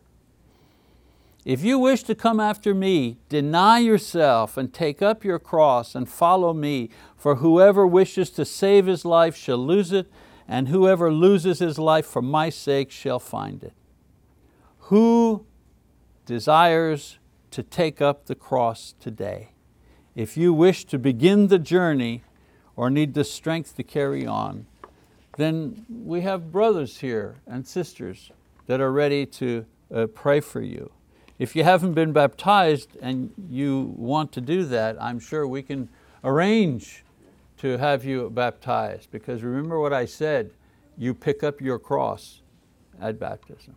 if 1.43 1.63
you 1.65 1.80
wish 1.80 2.03
to 2.03 2.13
come 2.13 2.39
after 2.39 2.74
me, 2.74 3.18
deny 3.30 3.80
yourself 3.80 4.55
and 4.55 4.72
take 4.72 5.01
up 5.01 5.26
your 5.26 5.39
cross 5.39 5.95
and 5.95 6.07
follow 6.07 6.53
me, 6.53 6.89
for 7.18 7.38
whoever 7.38 7.88
wishes 7.88 8.30
to 8.30 8.45
save 8.45 8.86
his 8.86 9.03
life 9.03 9.36
shall 9.36 9.57
lose 9.57 9.91
it, 9.91 10.09
and 10.47 10.70
whoever 10.70 11.11
loses 11.11 11.59
his 11.59 11.80
life 11.80 12.05
for 12.05 12.22
my 12.22 12.49
sake 12.49 12.91
shall 12.91 13.20
find 13.20 13.63
it. 13.63 13.74
Who 14.91 15.45
desires 16.28 17.18
to 17.50 17.64
take 17.64 18.02
up 18.02 18.28
the 18.28 18.36
cross 18.36 18.94
today? 19.00 19.50
If 20.14 20.38
you 20.38 20.54
wish 20.54 20.86
to 20.86 21.00
begin 21.00 21.48
the 21.48 21.58
journey 21.58 22.24
or 22.76 22.92
need 22.92 23.16
the 23.16 23.24
strength 23.24 23.76
to 23.78 23.84
carry 23.84 24.28
on, 24.28 24.68
then 25.38 25.86
we 25.90 26.22
have 26.22 26.52
brothers 26.52 27.00
here 27.00 27.38
and 27.48 27.66
sisters 27.66 28.32
that 28.68 28.82
are 28.82 28.92
ready 28.92 29.26
to 29.26 29.66
uh, 29.94 30.08
pray 30.08 30.40
for 30.40 30.62
you. 30.62 30.92
If 31.40 31.56
you 31.56 31.64
haven't 31.64 31.94
been 31.94 32.12
baptized 32.12 32.98
and 33.02 33.32
you 33.50 33.94
want 33.96 34.32
to 34.34 34.42
do 34.42 34.66
that, 34.66 35.02
I'm 35.02 35.20
sure 35.20 35.48
we 35.48 35.62
can 35.62 35.88
arrange 36.24 37.06
to 37.58 37.78
have 37.78 38.04
you 38.04 38.30
baptized 38.30 39.12
because 39.12 39.44
remember 39.44 39.80
what 39.80 39.94
I 39.94 40.06
said, 40.06 40.52
you 40.98 41.14
pick 41.14 41.44
up 41.44 41.62
your 41.62 41.80
cross 41.80 42.42
at 43.00 43.20
baptism. 43.20 43.76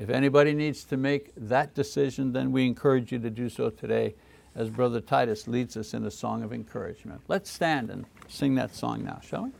If 0.00 0.08
anybody 0.08 0.54
needs 0.54 0.84
to 0.84 0.96
make 0.96 1.30
that 1.36 1.74
decision, 1.74 2.32
then 2.32 2.52
we 2.52 2.66
encourage 2.66 3.12
you 3.12 3.18
to 3.18 3.28
do 3.28 3.50
so 3.50 3.68
today 3.68 4.14
as 4.54 4.70
Brother 4.70 4.98
Titus 4.98 5.46
leads 5.46 5.76
us 5.76 5.92
in 5.92 6.06
a 6.06 6.10
song 6.10 6.42
of 6.42 6.54
encouragement. 6.54 7.20
Let's 7.28 7.50
stand 7.50 7.90
and 7.90 8.06
sing 8.26 8.54
that 8.54 8.74
song 8.74 9.04
now, 9.04 9.20
shall 9.22 9.44
we? 9.44 9.50